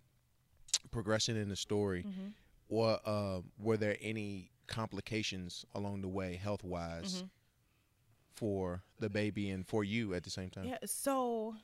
[0.92, 2.04] progression in the story.
[2.04, 2.28] Mm-hmm.
[2.68, 7.30] What uh, were there any complications along the way, health wise, Mhm.
[8.36, 10.66] for the baby and for you at the same time?
[10.66, 10.78] Yeah.
[10.86, 11.56] So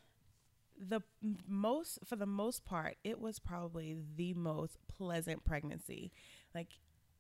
[0.80, 1.02] the
[1.48, 6.12] most, for the most part, it was probably the most pleasant pregnancy.
[6.56, 6.70] Like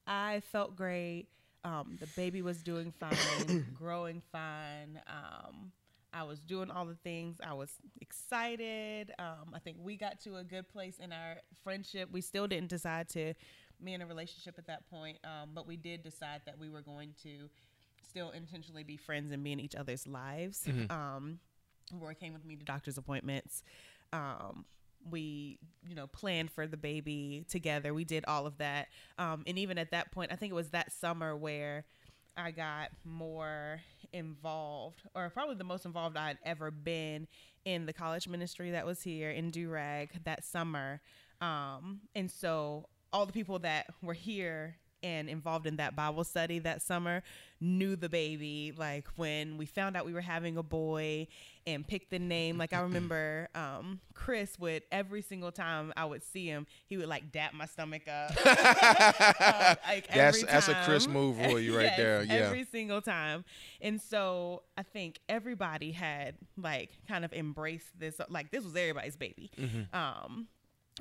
[0.07, 1.28] I felt great.
[1.64, 5.01] Um, the baby was doing fine, growing fine.
[5.07, 5.72] Um,
[6.14, 7.38] I was doing all the things.
[7.45, 7.70] I was
[8.01, 9.12] excited.
[9.20, 12.10] Um, I think we got to a good place in our friendship.
[12.12, 13.34] We still didn't decide to
[13.84, 16.82] be in a relationship at that point, um, but we did decide that we were
[16.82, 17.49] going to
[18.07, 20.68] still intentionally be friends and be in each other's lives.
[20.89, 21.39] Um,
[21.97, 23.63] Roy came with me to doctor's appointments.
[24.13, 24.65] Um,
[25.09, 27.93] we, you know, planned for the baby together.
[27.93, 28.87] We did all of that.
[29.17, 31.85] Um, and even at that point, I think it was that summer where
[32.35, 33.81] I got more
[34.13, 37.27] involved, or probably the most involved I'd ever been
[37.65, 41.01] in the college ministry that was here in Durham that summer.
[41.41, 46.59] Um, and so all the people that were here and involved in that Bible study
[46.59, 47.23] that summer
[47.62, 48.74] knew the baby.
[48.76, 51.28] Like when we found out we were having a boy
[51.68, 52.57] and picked the name.
[52.57, 57.07] Like I remember um, Chris would every single time I would see him, he would
[57.07, 58.32] like dap my stomach up.
[58.32, 58.36] Um,
[59.88, 62.34] like That's- that's a Chris move for you right Yes, there, yeah.
[62.45, 63.43] Every single time.
[63.82, 68.20] And so I think everybody had like kind of embraced this.
[68.30, 69.51] Like this was everybody's baby.
[69.93, 70.47] Um,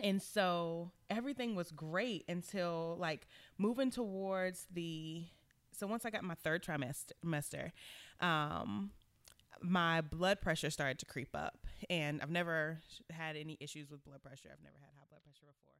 [0.02, 3.26] and so everything was great until like
[3.58, 5.24] moving towards the
[5.78, 7.70] so once I got my third trimester,
[8.20, 8.90] um,
[9.62, 11.58] my blood pressure started to creep up,
[11.90, 12.78] and I've never
[13.10, 14.48] had any issues with blood pressure.
[14.52, 15.74] I've never had high blood pressure before.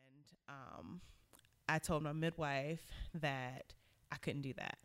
[0.00, 1.00] And um,
[1.68, 2.82] I told my midwife
[3.14, 3.74] that
[4.12, 4.78] I couldn't do that.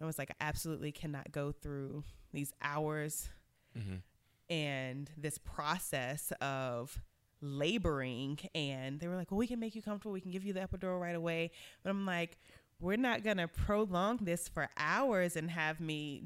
[0.00, 3.30] I was like, I absolutely cannot go through these hours
[3.76, 4.02] Mhm.
[4.50, 7.00] and this process of
[7.40, 10.12] laboring and they were like well we can make you comfortable.
[10.12, 11.50] We can give you the epidural right away.
[11.82, 12.38] But i'm like
[12.80, 16.24] we're not going to prolong this for hours and have me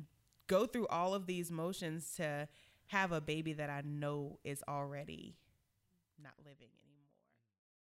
[0.49, 2.49] go through all of these motions to
[2.87, 5.37] have a baby that i know is already
[6.21, 6.89] not living anymore